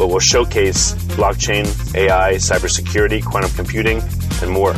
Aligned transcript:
but 0.00 0.08
will 0.08 0.18
showcase 0.18 0.94
blockchain, 1.14 1.66
AI, 1.94 2.36
cybersecurity, 2.36 3.22
quantum 3.22 3.50
computing, 3.50 4.00
and 4.40 4.50
more. 4.50 4.74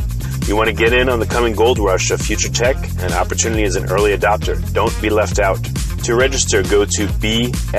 You 0.47 0.57
want 0.57 0.69
to 0.69 0.75
get 0.75 0.93
in 0.93 1.09
on 1.09 1.21
the 1.21 1.27
coming 1.27 1.55
gold 1.55 1.79
rush 1.79 2.11
of 2.11 2.21
future 2.21 2.49
tech 2.49 2.75
and 2.99 3.13
opportunity 3.13 3.63
as 3.63 3.77
an 3.77 3.89
early 3.89 4.17
adopter. 4.19 4.61
Don't 4.73 4.93
be 5.01 5.11
left 5.11 5.39
out. 5.39 5.63
To 6.03 6.17
register, 6.17 6.65
go 6.65 6.85
to 6.85 7.07
bftexpo.com. 7.07 7.73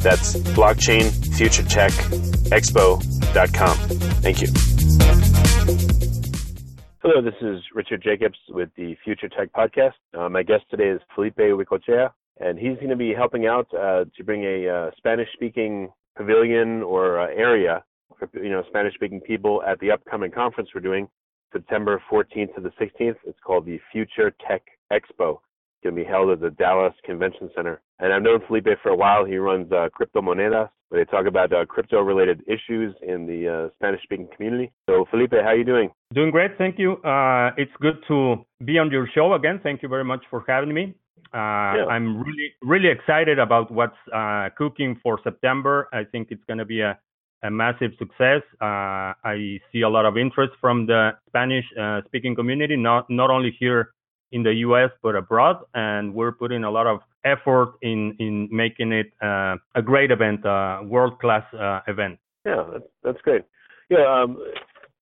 That's 0.00 0.34
blockchain 0.34 1.36
future 1.36 1.62
tech 1.62 1.92
expo.com. 2.50 3.76
Thank 4.20 4.42
you. 4.42 4.48
Hello, 7.02 7.22
this 7.22 7.34
is 7.40 7.60
Richard 7.72 8.02
Jacobs 8.02 8.38
with 8.48 8.70
the 8.76 8.96
Future 9.04 9.28
Tech 9.28 9.52
Podcast. 9.52 9.92
Uh, 10.12 10.28
my 10.28 10.42
guest 10.42 10.64
today 10.70 10.88
is 10.88 11.00
Felipe 11.14 11.36
Huicochea, 11.36 12.10
and 12.40 12.58
he's 12.58 12.76
going 12.76 12.90
to 12.90 12.96
be 12.96 13.14
helping 13.14 13.46
out 13.46 13.66
uh, 13.74 14.04
to 14.16 14.24
bring 14.24 14.44
a 14.44 14.68
uh, 14.68 14.90
Spanish-speaking 14.96 15.90
pavilion 16.16 16.82
or 16.82 17.20
uh, 17.20 17.26
area 17.34 17.84
for 18.18 18.28
you 18.34 18.50
know 18.50 18.62
Spanish-speaking 18.68 19.20
people 19.20 19.62
at 19.66 19.78
the 19.80 19.90
upcoming 19.90 20.30
conference 20.30 20.70
we're 20.74 20.80
doing 20.80 21.08
September 21.52 22.02
14th 22.10 22.54
to 22.56 22.60
the 22.60 22.70
16th. 22.80 23.16
It's 23.24 23.38
called 23.44 23.64
the 23.64 23.78
Future 23.92 24.34
Tech 24.46 24.62
Expo. 24.92 25.38
It's 25.38 25.84
going 25.84 25.94
to 25.94 26.02
be 26.02 26.04
held 26.04 26.30
at 26.30 26.40
the 26.40 26.50
Dallas 26.50 26.94
Convention 27.04 27.48
Center. 27.54 27.80
And 28.00 28.12
I've 28.12 28.22
known 28.22 28.40
Felipe 28.46 28.66
for 28.82 28.88
a 28.90 28.96
while. 28.96 29.24
He 29.24 29.36
runs 29.36 29.70
uh, 29.70 29.88
Crypto 29.92 30.20
Monedas, 30.20 30.68
where 30.88 31.04
they 31.04 31.08
talk 31.08 31.26
about 31.26 31.52
uh, 31.52 31.64
crypto-related 31.64 32.42
issues 32.48 32.94
in 33.06 33.26
the 33.26 33.68
uh, 33.68 33.74
Spanish-speaking 33.76 34.28
community. 34.34 34.72
So, 34.90 35.04
Felipe, 35.10 35.32
how 35.32 35.50
are 35.50 35.56
you 35.56 35.64
doing? 35.64 35.90
Doing 36.12 36.32
great, 36.32 36.58
thank 36.58 36.78
you. 36.78 36.94
Uh, 37.04 37.52
it's 37.56 37.72
good 37.80 38.02
to 38.08 38.44
be 38.64 38.78
on 38.78 38.90
your 38.90 39.08
show 39.14 39.34
again. 39.34 39.60
Thank 39.62 39.82
you 39.82 39.88
very 39.88 40.04
much 40.04 40.24
for 40.28 40.44
having 40.48 40.74
me. 40.74 40.94
Uh, 41.32 41.36
yeah. 41.36 41.86
I'm 41.90 42.22
really, 42.22 42.52
really 42.62 42.88
excited 42.88 43.38
about 43.38 43.70
what's 43.70 43.96
uh, 44.14 44.48
cooking 44.56 44.98
for 45.02 45.18
September. 45.24 45.88
I 45.92 46.04
think 46.04 46.28
it's 46.30 46.44
going 46.44 46.58
to 46.58 46.64
be 46.64 46.80
a, 46.80 46.98
a 47.42 47.50
massive 47.50 47.92
success. 47.98 48.42
Uh, 48.60 49.14
I 49.24 49.60
see 49.72 49.82
a 49.82 49.88
lot 49.88 50.06
of 50.06 50.16
interest 50.16 50.52
from 50.60 50.86
the 50.86 51.10
Spanish-speaking 51.28 52.34
community, 52.36 52.76
not 52.76 53.10
not 53.10 53.30
only 53.30 53.56
here 53.58 53.94
in 54.32 54.42
the 54.42 54.54
U.S. 54.66 54.90
but 55.02 55.14
abroad, 55.16 55.56
and 55.74 56.14
we're 56.14 56.32
putting 56.32 56.64
a 56.64 56.70
lot 56.70 56.86
of 56.86 57.00
effort 57.24 57.74
in 57.82 58.14
in 58.18 58.48
making 58.50 58.92
it 58.92 59.12
uh, 59.22 59.56
a 59.74 59.82
great 59.82 60.10
event, 60.10 60.40
a 60.44 60.80
world-class 60.84 61.44
uh, 61.54 61.80
event. 61.88 62.18
Yeah, 62.44 62.64
that's 62.72 62.90
that's 63.02 63.20
great. 63.22 63.42
Yeah, 63.90 64.04
um, 64.06 64.38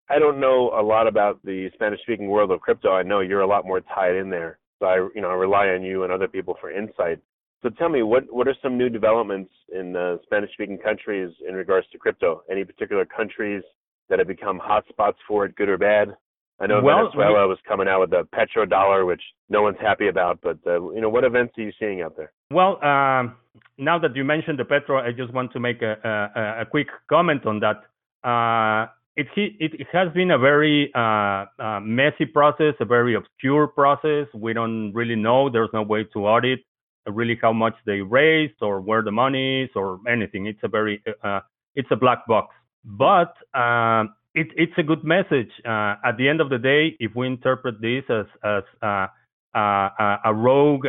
I 0.09 0.19
don't 0.19 0.41
know 0.41 0.73
a 0.79 0.83
lot 0.83 1.07
about 1.07 1.41
the 1.45 1.71
Spanish-speaking 1.75 2.29
world 2.29 2.51
of 2.51 2.61
crypto. 2.61 2.93
I 2.93 3.03
know 3.03 3.21
you're 3.21 3.41
a 3.41 3.47
lot 3.47 3.65
more 3.65 3.81
tied 3.81 4.17
in 4.17 4.31
there. 4.31 4.59
So 4.83 4.89
I, 4.89 4.97
you 5.15 5.21
know, 5.21 5.31
I 5.31 5.35
rely 5.35 5.69
on 5.69 5.85
you 5.85 6.03
and 6.03 6.13
other 6.13 6.27
people 6.27 6.57
for 6.61 6.73
insight. 6.73 7.21
So 7.63 7.69
tell 7.69 7.89
me, 7.89 8.03
what 8.03 8.25
what 8.33 8.49
are 8.49 8.57
some 8.61 8.77
new 8.77 8.89
developments 8.89 9.53
in 9.73 9.95
uh, 9.95 10.17
Spanish-speaking 10.25 10.79
countries 10.79 11.31
in 11.49 11.55
regards 11.55 11.87
to 11.93 11.99
crypto? 11.99 12.43
Any 12.51 12.65
particular 12.65 13.05
countries 13.05 13.63
that 14.11 14.19
have 14.19 14.27
become 14.27 14.59
hotspots 14.59 15.15
for 15.29 15.45
it, 15.45 15.55
good 15.55 15.69
or 15.69 15.79
bad? 15.79 16.17
I 16.59 16.67
know 16.67 16.83
well, 16.83 17.11
Venezuela 17.15 17.47
was 17.47 17.59
coming 17.67 17.87
out 17.87 18.01
with 18.01 18.11
the 18.11 18.27
petrodollar, 18.35 19.07
which 19.07 19.23
no 19.49 19.63
one's 19.63 19.79
happy 19.81 20.09
about. 20.09 20.41
But 20.43 20.59
uh, 20.67 20.91
you 20.91 21.01
know, 21.01 21.09
what 21.09 21.23
events 21.23 21.55
are 21.59 21.63
you 21.63 21.73
seeing 21.79 22.03
out 22.03 22.17
there? 22.17 22.33
Well, 22.51 22.83
um, 22.85 23.37
now 23.79 24.01
that 24.01 24.17
you 24.17 24.25
mentioned 24.25 24.59
the 24.59 24.65
petro, 24.65 24.99
I 24.99 25.13
just 25.13 25.33
want 25.33 25.53
to 25.53 25.61
make 25.61 25.81
a, 25.83 25.95
a, 26.35 26.63
a 26.63 26.67
quick 26.67 26.89
comment 27.09 27.47
on 27.47 27.61
that. 27.61 27.85
Uh, 28.29 28.91
it, 29.17 29.29
it 29.59 29.87
has 29.93 30.13
been 30.13 30.31
a 30.31 30.39
very 30.39 30.91
uh, 30.95 31.47
uh, 31.59 31.81
messy 31.81 32.25
process, 32.25 32.75
a 32.81 32.85
very 32.85 33.15
obscure 33.15 33.67
process. 33.67 34.27
We 34.35 34.53
don't 34.53 34.93
really 34.93 35.17
know. 35.17 35.51
There's 35.51 35.71
no 35.73 35.83
way 35.83 36.05
to 36.13 36.27
audit 36.27 36.61
really 37.07 37.37
how 37.41 37.53
much 37.53 37.75
they 37.85 38.01
raised 38.01 38.55
or 38.63 38.81
where 38.81 39.03
the 39.03 39.11
money 39.11 39.63
is 39.65 39.71
or 39.75 39.99
anything. 40.09 40.47
It's 40.47 40.61
a 40.63 40.69
very 40.69 41.03
uh, 41.23 41.41
it's 41.75 41.89
a 41.91 41.97
black 41.97 42.27
box. 42.27 42.55
But 42.85 43.35
uh, 43.55 44.05
it, 44.35 44.49
it's 44.57 44.73
a 44.79 44.83
good 44.83 45.05
message. 45.05 45.51
Uh, 45.65 45.97
at 46.05 46.17
the 46.17 46.29
end 46.29 46.41
of 46.41 46.49
the 46.49 46.59
day, 46.59 46.97
if 47.01 47.15
we 47.15 47.27
interpret 47.27 47.81
this 47.81 48.05
as 48.09 48.27
as 48.45 48.63
uh, 48.83 49.07
a 49.55 50.33
rogue 50.35 50.85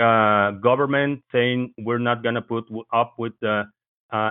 government 0.61 1.23
saying 1.31 1.73
we're 1.79 1.99
not 1.99 2.23
going 2.23 2.35
to 2.35 2.41
put 2.41 2.65
up 2.93 3.15
with 3.17 3.33
the 3.41 3.63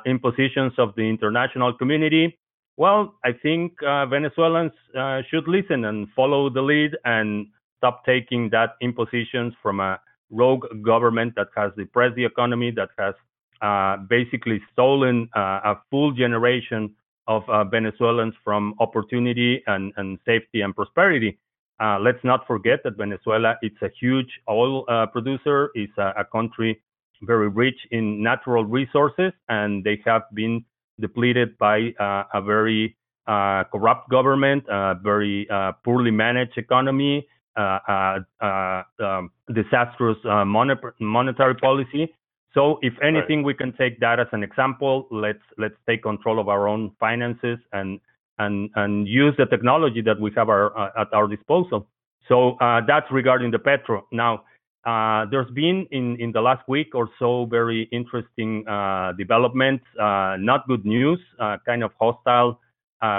impositions 0.06 0.72
of 0.78 0.94
the 0.96 1.02
international 1.02 1.74
community, 1.76 2.38
well, 2.76 3.14
I 3.24 3.32
think 3.32 3.74
uh, 3.82 4.06
Venezuelans 4.06 4.72
uh, 4.98 5.22
should 5.30 5.46
listen 5.46 5.84
and 5.84 6.08
follow 6.16 6.48
the 6.50 6.62
lead 6.62 6.92
and 7.04 7.46
stop 7.78 8.04
taking 8.04 8.48
that 8.50 8.76
impositions 8.80 9.54
from 9.62 9.80
a 9.80 10.00
rogue 10.30 10.64
government 10.82 11.34
that 11.36 11.48
has 11.56 11.72
depressed 11.76 12.16
the 12.16 12.24
economy, 12.24 12.70
that 12.70 12.88
has 12.98 13.14
uh, 13.60 13.96
basically 14.08 14.60
stolen 14.72 15.28
uh, 15.36 15.60
a 15.64 15.80
full 15.90 16.12
generation 16.12 16.94
of 17.28 17.48
uh, 17.48 17.62
Venezuelans 17.64 18.34
from 18.42 18.74
opportunity 18.80 19.62
and, 19.66 19.92
and 19.96 20.18
safety 20.24 20.62
and 20.62 20.74
prosperity. 20.74 21.38
Uh, 21.80 21.98
let's 21.98 22.22
not 22.24 22.46
forget 22.46 22.80
that 22.84 22.96
Venezuela 22.96 23.56
is 23.62 23.72
a 23.82 23.88
huge 24.00 24.30
oil 24.48 24.84
producer, 25.12 25.70
is 25.74 25.88
a, 25.98 26.12
a 26.18 26.24
country 26.24 26.80
very 27.22 27.48
rich 27.48 27.76
in 27.90 28.22
natural 28.22 28.64
resources, 28.64 29.32
and 29.48 29.84
they 29.84 30.00
have 30.04 30.22
been 30.34 30.64
depleted 31.02 31.58
by 31.58 31.92
uh, 32.00 32.24
a 32.32 32.40
very 32.40 32.96
uh, 33.26 33.64
corrupt 33.70 34.08
government, 34.08 34.64
a 34.68 34.94
very 35.02 35.46
uh, 35.50 35.72
poorly 35.84 36.10
managed 36.10 36.56
economy, 36.56 37.26
um, 37.56 39.30
disastrous 39.52 40.16
monetary 40.24 41.54
policy. 41.56 42.08
So 42.54 42.78
if 42.82 42.92
anything, 43.02 43.38
right. 43.38 43.46
we 43.46 43.54
can 43.54 43.72
take 43.72 44.00
that 44.00 44.20
as 44.20 44.26
an 44.32 44.42
example. 44.42 45.06
Let's 45.10 45.44
let's 45.58 45.74
take 45.88 46.02
control 46.02 46.38
of 46.38 46.48
our 46.48 46.68
own 46.68 46.92
finances 47.00 47.58
and 47.72 48.00
and 48.38 48.70
and 48.76 49.08
use 49.08 49.34
the 49.38 49.46
technology 49.46 50.02
that 50.02 50.20
we 50.20 50.30
have 50.36 50.48
our, 50.48 50.76
uh, 50.78 51.02
at 51.02 51.12
our 51.12 51.26
disposal. 51.26 51.86
So 52.28 52.56
uh, 52.58 52.80
that's 52.86 53.06
regarding 53.10 53.50
the 53.50 53.58
petro. 53.58 54.06
Now, 54.12 54.44
uh, 54.84 55.26
there's 55.30 55.50
been 55.52 55.86
in 55.92 56.16
in 56.20 56.32
the 56.32 56.40
last 56.40 56.68
week 56.68 56.94
or 56.94 57.08
so 57.18 57.46
very 57.46 57.88
interesting 57.92 58.66
uh, 58.66 59.12
developments. 59.16 59.84
Uh, 59.98 60.36
not 60.38 60.66
good 60.66 60.84
news. 60.84 61.20
Uh, 61.38 61.56
kind 61.64 61.82
of 61.84 61.92
hostile 62.00 62.58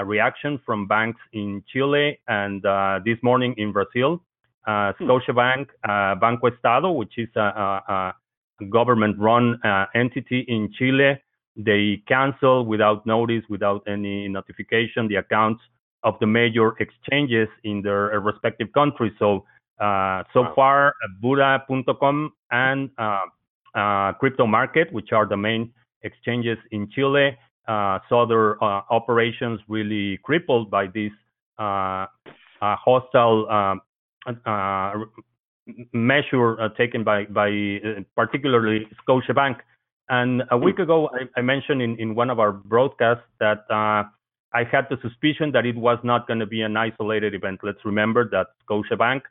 reaction 0.04 0.58
from 0.64 0.86
banks 0.86 1.20
in 1.32 1.62
Chile 1.70 2.18
and 2.28 2.62
this 3.04 3.18
morning 3.22 3.54
in 3.56 3.72
Brazil. 3.72 4.22
Hmm. 4.66 4.92
Scotiabank, 5.00 5.66
Banco 6.20 6.46
Estado, 6.48 6.90
which 6.90 7.18
is 7.18 7.28
a, 7.36 7.40
a, 7.40 8.14
a 8.60 8.64
government-run 8.70 9.60
entity 9.94 10.40
in 10.48 10.72
Chile, 10.78 11.20
they 11.56 12.02
cancel 12.08 12.64
without 12.64 13.04
notice, 13.04 13.44
without 13.50 13.82
any 13.86 14.26
notification, 14.26 15.06
the 15.06 15.16
accounts 15.16 15.62
of 16.02 16.18
the 16.18 16.26
major 16.26 16.74
exchanges 16.80 17.48
in 17.64 17.82
their 17.82 18.18
respective 18.20 18.72
countries. 18.72 19.12
So 19.18 19.44
uh, 19.80 20.22
so 20.32 20.42
wow. 20.42 20.52
far, 20.54 20.94
Buda.com 21.20 22.32
and 22.50 22.90
uh, 22.98 23.20
uh, 23.74 24.12
Crypto 24.14 24.46
Market, 24.46 24.92
which 24.92 25.12
are 25.12 25.26
the 25.26 25.36
main 25.36 25.72
exchanges 26.02 26.58
in 26.70 26.88
Chile, 26.90 27.36
uh, 27.66 27.98
saw 28.08 28.26
their 28.26 28.62
uh, 28.62 28.82
operations 28.90 29.60
really 29.68 30.18
crippled 30.22 30.70
by 30.70 30.86
this 30.86 31.10
hostile 31.58 33.48
um, 33.50 33.80
measure 35.92 36.68
taken 36.76 37.02
by, 37.04 37.24
by 37.24 37.50
particularly 38.16 38.86
Scotiabank. 39.06 39.56
And 40.10 40.42
a 40.50 40.58
week 40.58 40.78
ago, 40.78 41.08
I, 41.14 41.40
I 41.40 41.42
mentioned 41.42 41.80
in, 41.80 41.98
in 41.98 42.14
one 42.14 42.28
of 42.28 42.38
our 42.38 42.52
broadcasts 42.52 43.24
that 43.40 43.64
uh, 43.70 44.04
I 44.52 44.64
had 44.70 44.86
the 44.90 44.98
suspicion 45.00 45.50
that 45.52 45.64
it 45.64 45.76
was 45.76 45.98
not 46.04 46.26
going 46.26 46.40
to 46.40 46.46
be 46.46 46.60
an 46.60 46.76
isolated 46.76 47.34
event. 47.34 47.60
Let's 47.62 47.82
remember 47.84 48.28
that 48.30 48.48
Scotiabank 48.68 49.22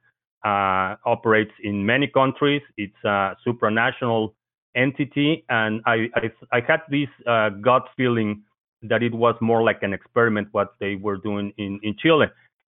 operates 0.44 1.52
in 1.64 1.86
many 1.86 2.08
countries. 2.08 2.62
It's 2.78 3.04
a 3.04 3.36
supranational 3.46 4.34
entity, 4.76 5.46
and 5.50 5.82
I, 5.86 6.10
I, 6.16 6.32
I 6.52 6.60
had 6.68 6.82
this 6.90 7.08
uh, 7.28 7.50
gut 7.50 7.88
feeling 7.96 8.44
that 8.82 9.02
it 9.04 9.14
was 9.14 9.36
more 9.40 9.64
like 9.64 9.84
an 9.84 9.94
experiment 9.94 10.50
what 10.52 10.76
they 10.80 10.96
were 10.96 11.18
doing 11.18 11.54
in, 11.58 11.80
in 11.84 11.96
Chile. 11.98 12.26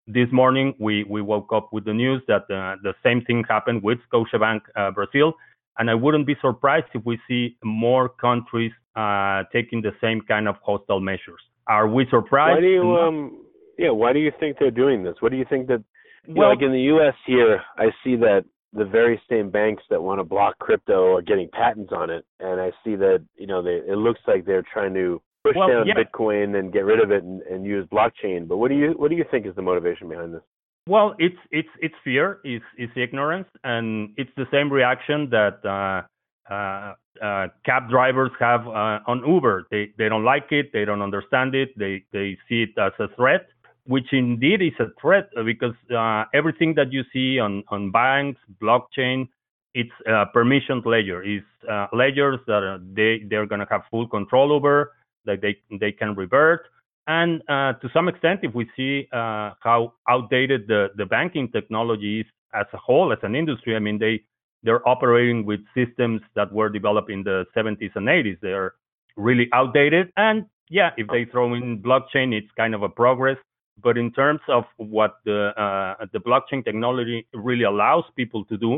This 0.07 0.29
morning, 0.31 0.75
we, 0.79 1.05
we 1.05 1.23
woke 1.23 1.53
up 1.53 1.73
with 1.73 1.85
the 1.87 1.95
news 1.95 2.23
that 2.29 2.43
uh, 2.43 2.77
the 2.83 2.95
same 3.03 3.23
thing 3.23 3.43
happened 3.49 3.83
with 3.83 3.99
Scotiabank 4.13 4.61
uh, 4.77 4.91
Brazil 4.91 5.35
and 5.79 5.91
I 5.91 5.95
wouldn't 5.95 6.27
be 6.27 6.37
surprised 6.41 6.87
if 6.95 7.05
we 7.05 7.19
see 7.27 7.57
more 7.65 8.09
countries 8.09 8.73
uh, 8.97 9.45
taking 9.53 9.83
the 9.83 9.93
same 10.01 10.21
kind 10.21 10.49
of 10.49 10.57
hostile 10.65 11.01
measures. 11.01 11.41
Are 11.67 11.89
we 11.89 12.07
surprised? 12.11 12.57
Why 12.57 12.61
do 12.61 12.69
you, 12.69 12.97
um, 12.97 13.45
yeah, 13.79 13.91
why 13.91 14.13
do 14.13 14.21
you 14.21 14.33
think 14.39 14.59
they're 14.59 14.71
doing 14.71 15.03
this? 15.03 15.17
What 15.21 15.33
do 15.33 15.39
you 15.39 15.47
think 15.49 15.67
that, 15.69 15.83
you 16.27 16.35
well, 16.35 16.49
know, 16.49 16.55
like 16.55 16.63
in 16.63 16.73
the 16.73 16.81
U.S. 16.81 17.15
here, 17.27 17.61
I 17.77 17.87
see 18.03 18.17
that 18.17 18.45
the 18.73 18.85
very 18.85 19.21
same 19.31 19.51
banks 19.51 19.83
that 19.91 20.03
want 20.03 20.21
to 20.21 20.25
block 20.25 20.59
crypto 20.59 21.15
are 21.15 21.23
getting 21.23 21.49
patents 21.53 21.93
on 21.95 22.11
it, 22.11 22.25
and 22.41 22.61
I 22.61 22.71
see 22.85 22.97
that, 22.97 23.25
you 23.37 23.47
know, 23.47 23.63
they, 23.63 23.81
it 23.87 23.97
looks 23.97 24.21
like 24.27 24.45
they're 24.45 24.65
trying 24.73 24.95
to 24.95 25.23
push 25.45 25.55
well, 25.57 25.69
down 25.69 25.87
yeah. 25.87 25.95
Bitcoin 25.95 26.59
and 26.59 26.73
get 26.73 26.85
rid 26.85 27.01
of 27.01 27.11
it 27.11 27.23
and, 27.23 27.43
and 27.43 27.65
use 27.65 27.87
blockchain. 27.93 28.49
But 28.49 28.57
what 28.57 28.69
do 28.69 28.77
you, 28.77 28.93
what 28.97 29.11
do 29.11 29.17
you 29.17 29.25
think 29.31 29.47
is 29.47 29.55
the 29.55 29.63
motivation 29.63 30.09
behind 30.09 30.35
this? 30.35 30.43
Well, 30.87 31.15
it's 31.19 31.37
it's 31.51 31.69
it's 31.81 31.95
fear, 32.05 32.41
it's, 32.45 32.65
it's 32.77 32.93
ignorance, 32.95 33.49
and 33.63 34.11
it's 34.19 34.31
the 34.37 34.45
same 34.53 34.71
reaction 34.71 35.31
that 35.31 35.65
uh, 35.65 36.53
uh, 36.53 36.95
uh, 37.25 37.47
cab 37.65 37.89
drivers 37.89 38.33
have 38.39 38.67
uh, 38.67 39.01
on 39.07 39.23
Uber. 39.27 39.67
They 39.71 39.93
they 39.97 40.11
don't 40.11 40.25
like 40.25 40.49
it, 40.51 40.73
they 40.75 40.85
don't 40.85 41.01
understand 41.01 41.55
it, 41.55 41.71
they 41.79 42.05
they 42.13 42.37
see 42.51 42.65
it 42.65 42.79
as 42.79 42.93
a 42.99 43.09
threat, 43.17 43.47
which 43.87 44.13
indeed 44.13 44.63
is 44.63 44.73
a 44.81 44.87
threat 45.01 45.29
uh, 45.37 45.43
because 45.43 45.75
uh, 45.95 46.25
everything 46.33 46.75
that 46.75 46.93
you 46.93 47.03
see 47.13 47.39
on 47.39 47.63
on 47.69 47.91
banks, 47.91 48.41
blockchain, 48.61 49.29
it's 49.75 49.97
a 50.07 50.27
permissioned 50.35 50.85
ledger. 50.87 51.23
It's 51.23 51.47
ledgers 51.93 52.41
that 52.47 52.81
they 52.95 53.23
they're 53.29 53.47
gonna 53.47 53.67
have 53.71 53.83
full 53.91 54.09
control 54.09 54.53
over, 54.53 54.93
that 55.25 55.41
they 55.41 55.57
they 55.79 55.93
can 55.93 56.15
revert 56.15 56.67
and 57.07 57.43
uh, 57.49 57.75
to 57.75 57.89
some 57.93 58.09
extent, 58.09 58.41
if 58.43 58.55
we 58.55 58.69
see 58.77 59.09
uh, 59.13 59.51
how 59.61 59.93
outdated 60.09 60.67
the, 60.67 60.89
the 60.97 61.05
banking 61.05 61.51
technology 61.51 62.21
is 62.21 62.27
as 62.55 62.67
a 62.73 62.79
whole, 62.79 63.13
as 63.13 63.19
an 63.23 63.35
industry, 63.35 63.77
I 63.77 63.79
mean, 63.79 63.99
they 63.99 64.23
they're 64.63 64.87
operating 64.89 65.45
with 65.45 65.61
systems 65.77 66.23
that 66.35 66.51
were 66.51 66.71
developed 66.71 67.11
in 67.11 67.23
the 67.23 67.45
70s 67.55 67.91
and 67.97 68.09
80s. 68.09 68.39
They're 68.41 68.73
really 69.15 69.51
outdated. 69.53 70.11
And 70.17 70.47
yeah, 70.71 70.91
if 70.97 71.07
they 71.09 71.27
throw 71.27 71.53
in 71.53 71.83
blockchain, 71.83 72.33
it's 72.33 72.51
kind 72.57 72.75
of 72.75 72.83
a 72.83 72.89
progress. 72.89 73.37
But 73.83 73.99
in 73.99 74.13
terms 74.13 74.41
of 74.49 74.65
what 74.77 75.19
the 75.25 75.53
uh, 75.61 76.07
the 76.13 76.21
blockchain 76.21 76.65
technology 76.65 77.27
really 77.35 77.65
allows 77.65 78.05
people 78.17 78.45
to 78.47 78.57
do, 78.57 78.75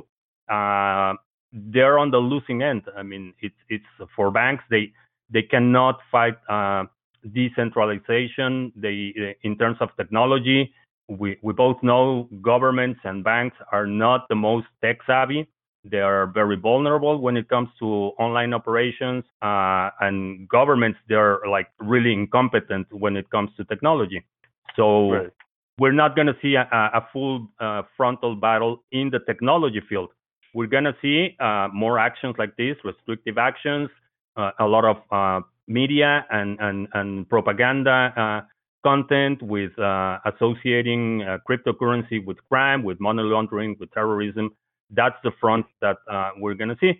uh, 0.48 1.14
they're 1.52 1.98
on 1.98 2.10
the 2.10 2.18
losing 2.18 2.62
end. 2.62 2.82
I 2.96 3.02
mean, 3.02 3.34
it's 3.40 3.60
it's 3.68 4.10
for 4.14 4.30
banks. 4.30 4.64
They 4.70 4.92
they 5.30 5.42
cannot 5.42 6.00
fight 6.10 6.36
uh, 6.48 6.84
decentralization, 7.32 8.72
they, 8.76 9.34
in 9.42 9.56
terms 9.56 9.76
of 9.80 9.88
technology, 9.96 10.72
we, 11.08 11.36
we 11.42 11.52
both 11.52 11.76
know 11.82 12.28
governments 12.42 13.00
and 13.04 13.22
banks 13.22 13.56
are 13.72 13.86
not 13.86 14.28
the 14.28 14.34
most 14.34 14.66
tech 14.82 14.98
savvy. 15.06 15.48
They 15.84 16.00
are 16.00 16.26
very 16.26 16.56
vulnerable 16.56 17.18
when 17.18 17.36
it 17.36 17.48
comes 17.48 17.68
to 17.78 17.86
online 18.18 18.52
operations, 18.52 19.22
uh, 19.40 19.90
and 20.00 20.48
governments 20.48 20.98
they're 21.08 21.38
like 21.48 21.68
really 21.78 22.12
incompetent 22.12 22.88
when 22.92 23.16
it 23.16 23.30
comes 23.30 23.50
to 23.56 23.64
technology. 23.64 24.24
So 24.74 25.10
right. 25.12 25.30
we're 25.78 25.92
not 25.92 26.16
going 26.16 26.26
to 26.26 26.36
see 26.42 26.54
a, 26.54 26.66
a 26.70 27.06
full 27.12 27.48
uh, 27.60 27.82
frontal 27.96 28.34
battle 28.34 28.84
in 28.92 29.10
the 29.10 29.20
technology 29.20 29.82
field. 29.88 30.10
We're 30.54 30.68
going 30.68 30.84
to 30.84 30.96
see 31.02 31.36
uh, 31.38 31.68
more 31.72 31.98
actions 31.98 32.36
like 32.38 32.56
this, 32.56 32.76
restrictive 32.84 33.36
actions, 33.36 33.90
uh, 34.36 34.52
a 34.58 34.66
lot 34.66 34.84
of 34.84 34.96
uh, 35.10 35.46
media 35.68 36.24
and 36.30 36.58
and, 36.60 36.88
and 36.94 37.28
propaganda 37.28 38.12
uh, 38.16 38.46
content 38.84 39.42
with 39.42 39.76
uh, 39.78 40.18
associating 40.24 41.22
uh, 41.22 41.38
cryptocurrency 41.48 42.24
with 42.24 42.38
crime, 42.48 42.84
with 42.84 43.00
money 43.00 43.22
laundering, 43.22 43.76
with 43.80 43.90
terrorism. 43.92 44.54
That's 44.90 45.16
the 45.24 45.32
front 45.40 45.66
that 45.80 45.96
uh, 46.08 46.30
we're 46.38 46.54
going 46.54 46.68
to 46.68 46.76
see. 46.80 46.92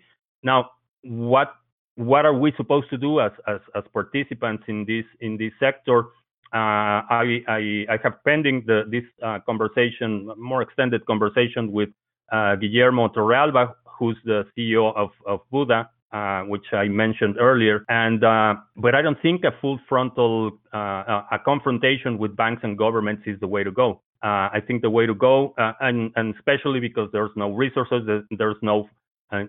Now, 0.43 0.71
what 1.03 1.53
what 1.95 2.25
are 2.25 2.33
we 2.33 2.51
supposed 2.57 2.89
to 2.89 2.97
do 2.97 3.21
as 3.21 3.31
as, 3.47 3.61
as 3.73 3.83
participants 3.93 4.63
in 4.67 4.85
this 4.85 5.05
in 5.21 5.37
this 5.37 5.53
sector? 5.59 6.07
Uh, 6.53 7.03
I, 7.09 7.43
I, 7.47 7.85
I 7.89 7.97
have 8.03 8.23
pending 8.23 8.63
the, 8.65 8.83
this 8.89 9.03
uh, 9.23 9.39
conversation, 9.45 10.31
more 10.37 10.61
extended 10.61 11.05
conversation 11.05 11.71
with 11.71 11.89
Guillermo 12.31 13.09
Torrealba, 13.09 13.73
who's 13.97 14.17
the 14.25 14.45
CEO 14.57 14.95
of, 14.95 15.09
of 15.25 15.41
Buda, 15.51 15.89
uh, 16.11 16.43
which 16.43 16.65
I 16.71 16.85
mentioned 16.85 17.35
earlier. 17.39 17.83
And 17.89 18.23
uh, 18.23 18.55
but 18.77 18.95
I 18.95 19.01
don't 19.01 19.21
think 19.21 19.43
a 19.43 19.51
full 19.59 19.79
frontal 19.89 20.51
uh, 20.73 21.21
a 21.31 21.39
confrontation 21.43 22.17
with 22.17 22.35
banks 22.35 22.61
and 22.63 22.77
governments 22.77 23.23
is 23.25 23.39
the 23.39 23.47
way 23.47 23.63
to 23.63 23.71
go. 23.71 24.01
Uh, 24.23 24.49
I 24.51 24.61
think 24.65 24.81
the 24.81 24.89
way 24.89 25.05
to 25.05 25.13
go, 25.13 25.53
uh, 25.57 25.73
and 25.81 26.11
and 26.15 26.33
especially 26.35 26.79
because 26.79 27.09
there's 27.11 27.31
no 27.35 27.51
resources, 27.51 28.01
there's 28.31 28.55
no 28.61 28.89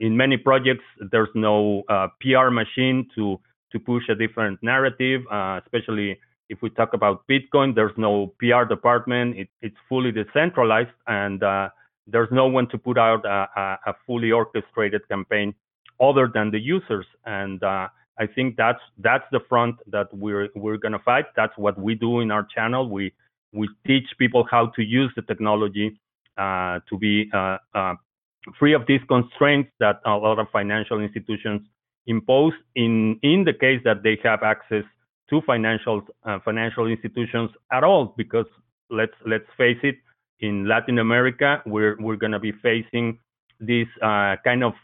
in 0.00 0.16
many 0.16 0.36
projects 0.36 0.82
there's 1.12 1.28
no 1.36 1.84
PR 2.20 2.50
machine 2.50 3.08
to 3.14 3.38
to 3.70 3.78
push 3.78 4.02
a 4.08 4.16
different 4.16 4.60
narrative, 4.60 5.22
especially 5.64 6.18
if 6.48 6.62
we 6.62 6.70
talk 6.70 6.94
about 6.94 7.26
Bitcoin, 7.28 7.74
there's 7.74 7.96
no 7.96 8.34
PR 8.38 8.64
department. 8.64 9.36
It, 9.36 9.48
it's 9.60 9.76
fully 9.88 10.12
decentralized, 10.12 10.90
and 11.06 11.42
uh, 11.42 11.68
there's 12.06 12.30
no 12.32 12.46
one 12.46 12.68
to 12.68 12.78
put 12.78 12.98
out 12.98 13.24
a, 13.24 13.78
a, 13.86 13.94
fully 14.06 14.32
orchestrated 14.32 15.06
campaign 15.08 15.54
other 16.00 16.30
than 16.32 16.50
the 16.50 16.58
users. 16.58 17.06
And 17.26 17.62
uh, 17.62 17.88
I 18.18 18.26
think 18.26 18.56
that's 18.56 18.80
that's 18.98 19.24
the 19.30 19.40
front 19.48 19.76
that 19.88 20.08
we're 20.12 20.48
we're 20.54 20.78
gonna 20.78 20.98
fight. 21.04 21.26
That's 21.36 21.56
what 21.56 21.78
we 21.78 21.94
do 21.94 22.20
in 22.20 22.30
our 22.30 22.46
channel. 22.54 22.88
We 22.88 23.12
we 23.52 23.68
teach 23.86 24.06
people 24.18 24.46
how 24.50 24.66
to 24.76 24.82
use 24.82 25.12
the 25.16 25.22
technology 25.22 26.00
uh, 26.36 26.80
to 26.88 26.98
be 26.98 27.30
uh, 27.34 27.58
uh 27.74 27.94
free 28.58 28.72
of 28.72 28.86
these 28.86 29.00
constraints 29.08 29.70
that 29.78 30.00
a 30.06 30.10
lot 30.10 30.38
of 30.38 30.46
financial 30.50 31.00
institutions 31.00 31.60
impose. 32.06 32.54
In 32.74 33.20
in 33.22 33.44
the 33.44 33.52
case 33.52 33.80
that 33.84 34.02
they 34.02 34.18
have 34.22 34.42
access 34.42 34.84
to 35.30 35.40
financial 35.42 36.02
uh, 36.24 36.38
financial 36.44 36.86
institutions 36.86 37.50
at 37.72 37.84
all, 37.84 38.14
because 38.16 38.46
let's 38.90 39.14
let's 39.26 39.48
face 39.56 39.78
it, 39.82 39.96
in 40.40 40.66
Latin 40.66 40.98
America 40.98 41.62
we're 41.66 41.96
we're 42.00 42.16
gonna 42.16 42.40
be 42.40 42.52
facing 42.52 43.18
this 43.60 43.88
uh, 44.02 44.36
kind 44.44 44.62
of 44.64 44.74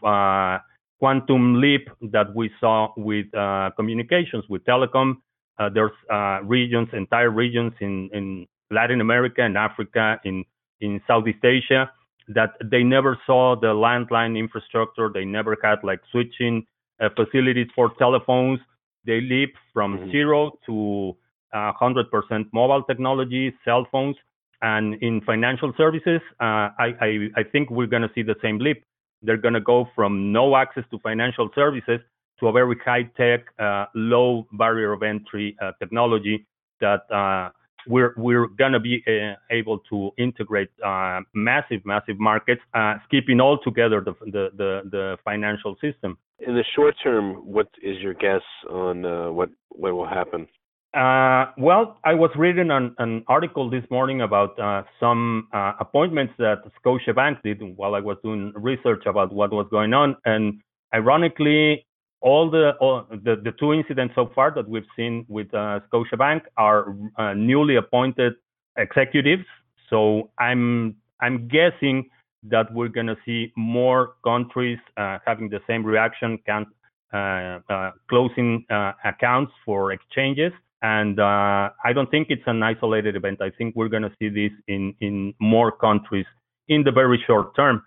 quantum 0.99 1.61
leap 1.61 1.89
that 2.01 2.33
we 2.33 2.49
saw 2.59 2.89
with 2.97 3.27
uh, 3.35 3.69
communications, 3.75 4.43
with 4.49 4.63
telecom. 4.65 5.17
Uh, 5.57 5.69
there's 5.69 5.91
uh, 6.11 6.39
regions, 6.43 6.87
entire 6.93 7.29
regions 7.29 7.73
in, 7.79 8.09
in 8.13 8.45
Latin 8.71 9.01
America 9.01 9.41
and 9.41 9.57
Africa, 9.57 10.19
in, 10.25 10.43
in 10.81 11.01
Southeast 11.07 11.43
Asia, 11.43 11.91
that 12.27 12.53
they 12.63 12.83
never 12.83 13.17
saw 13.25 13.55
the 13.55 13.67
landline 13.67 14.37
infrastructure. 14.37 15.09
They 15.13 15.25
never 15.25 15.55
had 15.63 15.79
like 15.83 16.01
switching 16.11 16.65
uh, 16.99 17.09
facilities 17.15 17.67
for 17.75 17.93
telephones. 17.97 18.59
They 19.05 19.21
leap 19.21 19.55
from 19.73 19.97
mm-hmm. 19.97 20.11
zero 20.11 20.59
to 20.65 21.15
100% 21.53 22.45
mobile 22.53 22.83
technology, 22.83 23.53
cell 23.63 23.87
phones, 23.91 24.15
and 24.61 24.95
in 25.01 25.21
financial 25.21 25.73
services, 25.77 26.21
uh, 26.39 26.69
I, 26.79 26.95
I, 26.99 27.27
I 27.37 27.43
think 27.43 27.69
we're 27.69 27.87
going 27.87 28.01
to 28.01 28.11
see 28.15 28.23
the 28.23 28.35
same 28.41 28.57
leap. 28.57 28.83
They're 29.21 29.37
going 29.37 29.53
to 29.53 29.61
go 29.61 29.87
from 29.95 30.31
no 30.31 30.55
access 30.55 30.83
to 30.91 30.99
financial 30.99 31.49
services 31.53 31.99
to 32.39 32.47
a 32.47 32.51
very 32.51 32.75
high 32.83 33.03
tech, 33.17 33.45
uh, 33.59 33.85
low 33.93 34.47
barrier 34.53 34.91
of 34.91 35.03
entry 35.03 35.55
uh, 35.61 35.71
technology 35.79 36.45
that 36.81 37.09
uh, 37.11 37.49
we're 37.87 38.13
we're 38.17 38.47
gonna 38.47 38.79
be 38.79 39.03
uh, 39.07 39.35
able 39.51 39.79
to 39.89 40.11
integrate 40.17 40.69
uh, 40.83 41.21
massive 41.33 41.85
massive 41.85 42.19
markets, 42.19 42.61
uh, 42.73 42.95
skipping 43.05 43.39
altogether 43.39 44.01
the, 44.01 44.13
the 44.25 44.49
the 44.57 44.81
the 44.91 45.17
financial 45.23 45.75
system. 45.81 46.17
In 46.39 46.55
the 46.55 46.63
short 46.75 46.95
term, 47.03 47.35
what 47.45 47.67
is 47.81 47.97
your 47.99 48.13
guess 48.13 48.41
on 48.69 49.05
uh, 49.05 49.31
what 49.31 49.49
what 49.69 49.93
will 49.93 50.07
happen? 50.07 50.47
Uh, 50.93 51.51
well, 51.57 51.97
I 52.05 52.13
was 52.13 52.31
reading 52.37 52.71
an, 52.71 52.95
an 52.99 53.25
article 53.27 53.69
this 53.69 53.83
morning 53.91 54.21
about 54.21 54.57
uh, 54.57 54.83
some 54.97 55.49
appointments 55.51 56.33
that 56.37 56.63
Scotiabank 56.79 57.41
did 57.43 57.61
while 57.75 57.95
I 57.95 57.99
was 57.99 58.17
doing 58.23 58.53
research 58.55 59.03
about 59.05 59.33
what 59.33 59.51
was 59.51 59.67
going 59.69 59.93
on, 59.93 60.15
and 60.23 60.61
ironically, 60.93 61.85
all 62.25 62.49
the 62.49 62.71
all 62.81 63.05
the, 63.09 63.35
the 63.43 63.53
two 63.59 63.71
incidents 63.71 64.13
so 64.15 64.31
far 64.33 64.51
that 64.55 64.67
we've 64.67 64.91
seen 64.95 65.25
with 65.29 65.53
uh, 65.53 65.79
Scotiabank 65.87 66.41
are 66.57 66.95
uh, 67.17 67.33
newly 67.35 67.75
appointed 67.75 68.33
executives. 68.77 69.45
So 69.89 70.31
I'm 70.39 70.95
I'm 71.21 71.47
guessing 71.47 72.09
that 72.43 72.73
we're 72.73 72.89
going 72.89 73.07
to 73.07 73.17
see 73.25 73.53
more 73.55 74.15
countries 74.23 74.79
uh, 74.97 75.19
having 75.25 75.49
the 75.49 75.59
same 75.67 75.83
reaction, 75.85 76.39
can, 76.45 76.65
uh, 77.13 77.59
uh, 77.69 77.91
closing 78.09 78.65
uh, 78.69 78.93
accounts 79.03 79.51
for 79.63 79.91
exchanges. 79.91 80.51
And 80.81 81.19
I 81.19 81.93
don't 81.93 82.09
think 82.11 82.27
it's 82.29 82.47
an 82.47 82.61
isolated 82.61 83.15
event. 83.15 83.39
I 83.41 83.51
think 83.51 83.75
we're 83.75 83.87
going 83.87 84.03
to 84.03 84.13
see 84.19 84.29
this 84.29 84.51
in 84.67 84.95
in 84.99 85.33
more 85.39 85.71
countries 85.71 86.25
in 86.67 86.83
the 86.83 86.91
very 86.91 87.23
short 87.27 87.55
term. 87.55 87.83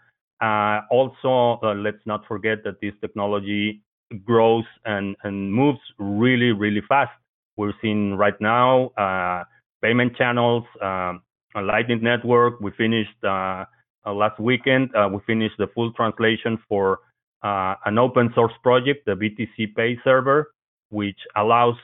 also, 0.91 1.59
let's 1.87 2.05
not 2.07 2.21
forget 2.27 2.59
that 2.65 2.81
this 2.81 2.95
technology 3.01 3.83
grows 4.25 4.65
and, 4.85 5.17
and 5.23 5.53
moves 5.53 5.81
really, 5.99 6.53
really 6.53 6.83
fast. 6.89 7.13
We're 7.57 7.75
seeing 7.83 8.15
right 8.15 8.39
now 8.41 8.89
uh, 8.97 9.45
payment 9.83 10.17
channels, 10.17 10.65
uh, 10.83 11.15
a 11.57 11.63
Lightning 11.63 12.03
Network. 12.03 12.61
We 12.61 12.71
finished 12.73 13.17
uh, 13.25 13.65
uh 14.07 14.13
last 14.13 14.39
weekend, 14.39 14.95
uh, 14.95 15.09
we 15.13 15.19
finished 15.27 15.57
the 15.59 15.67
full 15.75 15.93
translation 15.93 16.59
for 16.69 17.01
uh, 17.43 17.75
an 17.85 17.99
open 17.99 18.31
source 18.35 18.53
project, 18.63 19.07
the 19.07 19.13
BTC 19.13 19.75
Pay 19.75 19.99
server, 20.05 20.53
which 20.91 21.19
allows 21.37 21.75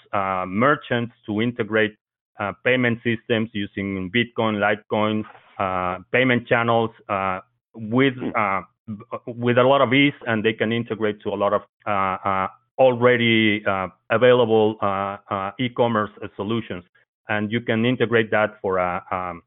merchants 0.47 1.13
to 1.27 1.43
integrate 1.43 1.95
payment 2.65 2.99
systems 3.05 3.51
using 3.53 4.11
Bitcoin, 4.11 4.59
Litecoin, 4.63 5.25
payment 6.13 6.47
channels 6.49 6.91
with 7.75 8.15
with 9.27 9.59
a 9.59 9.63
lot 9.63 9.81
of 9.81 9.93
ease, 9.93 10.15
and 10.27 10.45
they 10.45 10.53
can 10.53 10.73
integrate 10.73 11.21
to 11.23 11.31
a 11.31 11.37
lot 11.37 11.53
of 11.53 11.63
uh, 11.87 11.91
uh, 12.29 12.49
already 12.79 13.65
uh, 13.67 13.89
available 14.11 14.77
e-commerce 15.59 16.11
solutions. 16.37 16.85
And 17.29 17.51
you 17.51 17.61
can 17.61 17.87
integrate 17.87 18.31
that 18.31 18.59
for 18.61 18.79
a, 18.79 19.03
um, 19.11 19.43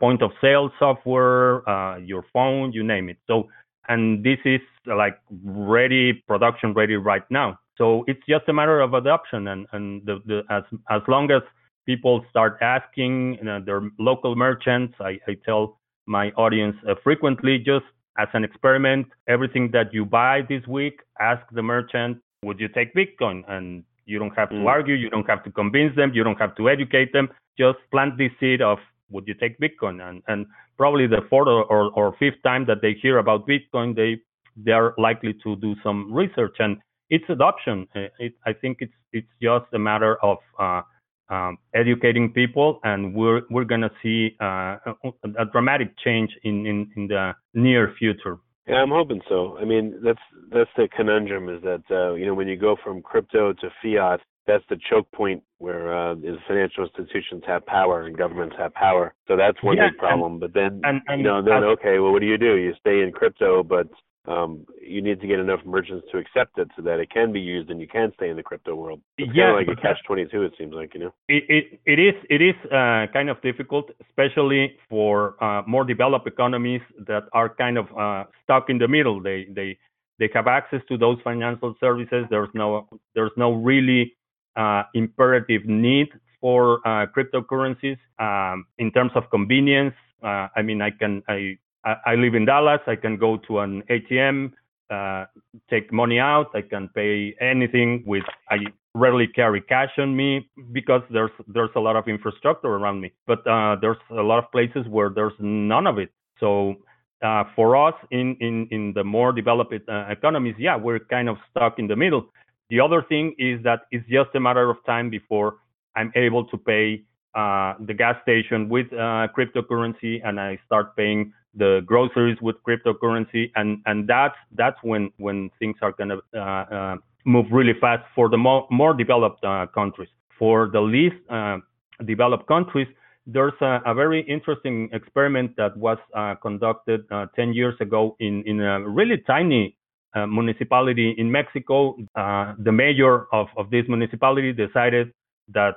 point 0.00 0.22
of 0.22 0.30
sale 0.40 0.70
software, 0.78 1.62
your 2.00 2.24
phone, 2.32 2.72
you 2.72 2.82
name 2.82 3.08
it. 3.08 3.18
So, 3.26 3.48
and 3.88 4.24
this 4.24 4.38
is 4.44 4.60
like 4.86 5.18
ready, 5.44 6.14
production 6.26 6.72
ready 6.74 6.96
right 6.96 7.28
now. 7.30 7.58
So 7.76 8.04
it's 8.06 8.20
just 8.28 8.48
a 8.48 8.52
matter 8.52 8.80
of 8.80 8.94
adoption, 8.94 9.48
and 9.48 10.08
as 10.48 10.62
as 10.90 11.02
long 11.08 11.30
as 11.32 11.42
people 11.86 12.24
start 12.30 12.58
asking 12.60 13.34
you 13.34 13.44
know, 13.44 13.60
their 13.60 13.82
local 13.98 14.36
merchants, 14.36 14.94
I, 15.00 15.18
tell 15.44 15.78
my 16.06 16.30
audience 16.32 16.76
frequently 17.02 17.58
just 17.58 17.84
as 18.18 18.28
an 18.32 18.44
experiment, 18.44 19.06
everything 19.28 19.70
that 19.72 19.92
you 19.92 20.04
buy 20.04 20.42
this 20.48 20.66
week, 20.66 21.00
ask 21.20 21.42
the 21.52 21.62
merchant, 21.62 22.18
would 22.44 22.60
you 22.60 22.68
take 22.68 22.94
Bitcoin? 22.94 23.42
And 23.48 23.84
you 24.06 24.18
don't 24.18 24.36
have 24.36 24.50
to 24.50 24.56
mm. 24.56 24.66
argue, 24.66 24.94
you 24.94 25.10
don't 25.10 25.28
have 25.28 25.42
to 25.44 25.50
convince 25.50 25.96
them, 25.96 26.12
you 26.14 26.22
don't 26.22 26.38
have 26.38 26.54
to 26.56 26.68
educate 26.68 27.12
them. 27.12 27.28
Just 27.58 27.78
plant 27.90 28.18
this 28.18 28.30
seed 28.38 28.60
of 28.62 28.78
would 29.10 29.26
you 29.26 29.34
take 29.34 29.58
Bitcoin? 29.58 30.06
And 30.06 30.22
and 30.28 30.46
probably 30.76 31.06
the 31.06 31.22
fourth 31.30 31.48
or, 31.48 31.64
or, 31.64 31.92
or 31.92 32.16
fifth 32.18 32.42
time 32.42 32.66
that 32.66 32.82
they 32.82 32.94
hear 33.00 33.18
about 33.18 33.48
Bitcoin, 33.48 33.94
they 33.94 34.20
they 34.56 34.72
are 34.72 34.94
likely 34.98 35.34
to 35.42 35.56
do 35.56 35.74
some 35.82 36.12
research 36.12 36.56
and 36.58 36.78
it's 37.10 37.24
adoption. 37.28 37.86
It, 37.94 38.34
I 38.46 38.52
think 38.52 38.78
it's 38.80 38.92
it's 39.12 39.28
just 39.40 39.66
a 39.72 39.78
matter 39.78 40.16
of 40.22 40.38
uh, 40.58 40.82
um, 41.28 41.58
educating 41.74 42.32
people, 42.32 42.80
and 42.84 43.14
we're 43.14 43.42
we're 43.50 43.64
gonna 43.64 43.90
see 44.02 44.36
uh, 44.40 44.76
a, 44.86 44.92
a, 45.38 45.44
dramatic 45.52 45.96
change 46.04 46.30
in, 46.42 46.66
in, 46.66 46.90
in 46.96 47.06
the 47.08 47.32
near 47.54 47.94
future. 47.98 48.38
Yeah, 48.66 48.76
I'm 48.76 48.90
hoping 48.90 49.20
so. 49.28 49.58
I 49.58 49.64
mean, 49.64 50.00
that's 50.02 50.20
that's 50.50 50.70
the 50.76 50.88
conundrum 50.94 51.48
is 51.48 51.62
that 51.62 51.82
uh, 51.90 52.14
you 52.14 52.26
know 52.26 52.34
when 52.34 52.48
you 52.48 52.56
go 52.56 52.76
from 52.82 53.02
crypto 53.02 53.52
to 53.52 53.68
fiat, 53.82 54.20
that's 54.46 54.64
the 54.68 54.78
choke 54.90 55.10
point 55.12 55.42
where 55.58 55.94
uh, 55.94 56.14
is 56.16 56.38
financial 56.46 56.84
institutions 56.84 57.42
have 57.46 57.64
power 57.66 58.02
and 58.02 58.16
governments 58.16 58.56
have 58.58 58.72
power. 58.74 59.14
So 59.28 59.36
that's 59.36 59.62
one 59.62 59.76
yeah, 59.76 59.90
big 59.90 59.98
problem. 59.98 60.32
And, 60.32 60.40
but 60.40 60.54
then 60.54 60.80
and, 60.84 61.00
and 61.08 61.20
you 61.20 61.24
know 61.24 61.42
then 61.42 61.64
okay, 61.64 61.98
well 61.98 62.12
what 62.12 62.20
do 62.20 62.26
you 62.26 62.38
do? 62.38 62.56
You 62.56 62.74
stay 62.80 63.02
in 63.02 63.12
crypto, 63.12 63.62
but 63.62 63.88
um, 64.26 64.66
you 64.80 65.02
need 65.02 65.20
to 65.20 65.26
get 65.26 65.38
enough 65.38 65.60
merchants 65.64 66.06
to 66.12 66.18
accept 66.18 66.58
it 66.58 66.68
so 66.76 66.82
that 66.82 66.98
it 66.98 67.10
can 67.10 67.32
be 67.32 67.40
used 67.40 67.70
and 67.70 67.80
you 67.80 67.86
can 67.86 68.10
stay 68.16 68.30
in 68.30 68.36
the 68.36 68.42
crypto 68.42 68.74
world. 68.74 69.00
It's 69.18 69.30
yeah, 69.34 69.52
kind 69.52 69.60
of 69.60 69.68
like 69.68 69.78
a 69.78 69.80
catch 69.80 69.98
twenty 70.06 70.24
two. 70.26 70.42
It 70.42 70.52
seems 70.56 70.72
like 70.72 70.94
you 70.94 71.00
know. 71.00 71.14
It 71.28 71.44
it, 71.48 71.80
it 71.84 71.98
is 71.98 72.14
it 72.30 72.40
is 72.40 72.54
uh, 72.66 73.06
kind 73.12 73.28
of 73.28 73.40
difficult, 73.42 73.90
especially 74.08 74.76
for 74.88 75.42
uh, 75.44 75.62
more 75.66 75.84
developed 75.84 76.26
economies 76.26 76.80
that 77.06 77.24
are 77.32 77.54
kind 77.54 77.76
of 77.76 77.86
uh, 77.96 78.24
stuck 78.42 78.70
in 78.70 78.78
the 78.78 78.88
middle. 78.88 79.22
They 79.22 79.46
they 79.54 79.78
they 80.18 80.30
have 80.32 80.46
access 80.46 80.80
to 80.88 80.96
those 80.96 81.18
financial 81.22 81.74
services. 81.78 82.24
There's 82.30 82.50
no 82.54 82.88
there's 83.14 83.32
no 83.36 83.52
really 83.52 84.14
uh, 84.56 84.84
imperative 84.94 85.66
need 85.66 86.08
for 86.40 86.80
uh, 86.86 87.06
cryptocurrencies 87.06 87.98
um, 88.18 88.66
in 88.78 88.90
terms 88.90 89.12
of 89.14 89.24
convenience. 89.30 89.94
Uh, 90.22 90.48
I 90.56 90.62
mean, 90.62 90.80
I 90.80 90.90
can 90.90 91.22
I 91.28 91.58
I, 91.84 91.96
I 92.06 92.14
live 92.14 92.34
in 92.34 92.44
Dallas. 92.44 92.80
I 92.86 92.96
can 92.96 93.16
go 93.16 93.36
to 93.48 93.60
an 93.60 93.82
ATM, 93.90 94.52
uh, 94.90 95.26
take 95.70 95.92
money 95.92 96.18
out. 96.18 96.50
I 96.54 96.62
can 96.62 96.88
pay 96.88 97.34
anything 97.40 98.04
with. 98.06 98.24
I 98.50 98.58
rarely 98.94 99.26
carry 99.26 99.60
cash 99.60 99.90
on 99.98 100.16
me 100.16 100.48
because 100.72 101.02
there's 101.10 101.30
there's 101.48 101.70
a 101.76 101.80
lot 101.80 101.96
of 101.96 102.08
infrastructure 102.08 102.68
around 102.68 103.00
me. 103.00 103.12
But 103.26 103.46
uh, 103.46 103.76
there's 103.80 103.98
a 104.10 104.22
lot 104.22 104.38
of 104.38 104.50
places 104.52 104.86
where 104.88 105.10
there's 105.10 105.34
none 105.38 105.86
of 105.86 105.98
it. 105.98 106.10
So 106.40 106.76
uh, 107.22 107.44
for 107.56 107.76
us 107.76 107.94
in 108.10 108.36
in 108.40 108.68
in 108.70 108.92
the 108.94 109.04
more 109.04 109.32
developed 109.32 109.88
uh, 109.88 110.06
economies, 110.08 110.56
yeah, 110.58 110.76
we're 110.76 111.00
kind 111.00 111.28
of 111.28 111.36
stuck 111.50 111.78
in 111.78 111.86
the 111.86 111.96
middle. 111.96 112.26
The 112.70 112.80
other 112.80 113.02
thing 113.02 113.34
is 113.38 113.62
that 113.64 113.82
it's 113.90 114.08
just 114.08 114.30
a 114.34 114.40
matter 114.40 114.70
of 114.70 114.78
time 114.86 115.10
before 115.10 115.56
I'm 115.96 116.12
able 116.16 116.46
to 116.46 116.56
pay 116.56 117.04
uh, 117.34 117.74
the 117.80 117.94
gas 117.94 118.16
station 118.22 118.68
with 118.68 118.92
uh, 118.92 119.28
cryptocurrency 119.36 120.20
and 120.24 120.40
I 120.40 120.58
start 120.66 120.96
paying 120.96 121.32
the 121.56 121.82
groceries 121.86 122.38
with 122.40 122.56
cryptocurrency, 122.66 123.50
and 123.56 123.78
and 123.86 124.08
that's 124.08 124.36
that's 124.52 124.76
when 124.82 125.10
when 125.18 125.50
things 125.58 125.76
are 125.82 125.92
gonna 125.92 126.18
uh, 126.34 126.38
uh, 126.38 126.96
move 127.24 127.46
really 127.50 127.74
fast 127.80 128.04
for 128.14 128.28
the 128.28 128.36
more 128.36 128.66
more 128.70 128.94
developed 128.94 129.44
uh, 129.44 129.66
countries. 129.74 130.08
For 130.38 130.68
the 130.72 130.80
least 130.80 131.16
uh, 131.30 131.58
developed 132.04 132.46
countries, 132.48 132.88
there's 133.26 133.54
a, 133.60 133.80
a, 133.86 133.94
very 133.94 134.22
interesting 134.22 134.90
experiment 134.92 135.54
that 135.56 135.76
was 135.76 135.98
uh, 136.14 136.34
conducted 136.42 137.04
uh, 137.10 137.26
10 137.36 137.52
years 137.54 137.74
ago 137.80 138.16
in 138.18 138.42
in 138.46 138.60
a 138.60 138.88
really 138.88 139.18
tiny 139.26 139.76
municipality 140.16 141.14
in 141.18 141.30
Mexico. 141.30 141.96
the 142.14 142.72
mayor 142.72 143.26
of 143.32 143.48
of 143.56 143.70
this 143.70 143.84
municipality 143.88 144.52
decided 144.52 145.12
that 145.48 145.76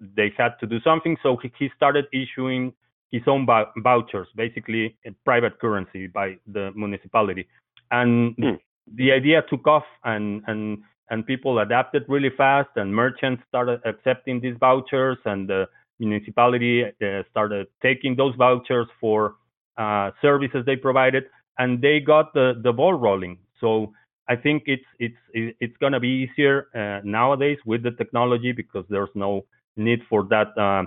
they 0.00 0.30
had 0.36 0.52
to 0.60 0.66
do 0.66 0.78
something, 0.80 1.16
so 1.22 1.38
he, 1.42 1.50
he 1.58 1.70
started 1.74 2.04
issuing 2.12 2.72
his 3.10 3.22
own 3.26 3.46
vouchers, 3.78 4.28
basically 4.34 4.96
a 5.06 5.10
private 5.24 5.58
currency 5.60 6.06
by 6.06 6.36
the 6.46 6.72
municipality. 6.74 7.46
And 7.90 8.36
mm. 8.36 8.58
the 8.94 9.12
idea 9.12 9.42
took 9.48 9.66
off 9.66 9.84
and, 10.04 10.42
and, 10.46 10.78
and 11.10 11.26
people 11.26 11.60
adapted 11.60 12.04
really 12.08 12.30
fast 12.36 12.70
and 12.76 12.94
merchants 12.94 13.42
started 13.48 13.80
accepting 13.84 14.40
these 14.40 14.56
vouchers 14.58 15.18
and 15.24 15.48
the 15.48 15.66
municipality 15.98 16.84
uh, 16.84 17.22
started 17.30 17.68
taking 17.82 18.16
those 18.16 18.34
vouchers 18.36 18.86
for 19.00 19.36
uh, 19.78 20.10
services 20.20 20.64
they 20.66 20.76
provided 20.76 21.24
and 21.58 21.80
they 21.80 22.00
got 22.00 22.34
the, 22.34 22.54
the 22.62 22.72
ball 22.72 22.94
rolling. 22.94 23.38
So 23.60 23.92
I 24.28 24.36
think 24.36 24.64
it's 24.66 24.84
it's 24.98 25.16
it's 25.32 25.76
going 25.78 25.92
to 25.92 26.00
be 26.00 26.28
easier 26.28 26.66
uh, 26.74 27.00
nowadays 27.04 27.58
with 27.64 27.82
the 27.82 27.92
technology 27.92 28.52
because 28.52 28.84
there's 28.90 29.14
no 29.14 29.44
need 29.76 30.00
for 30.08 30.24
that 30.24 30.48
uh, 30.58 30.84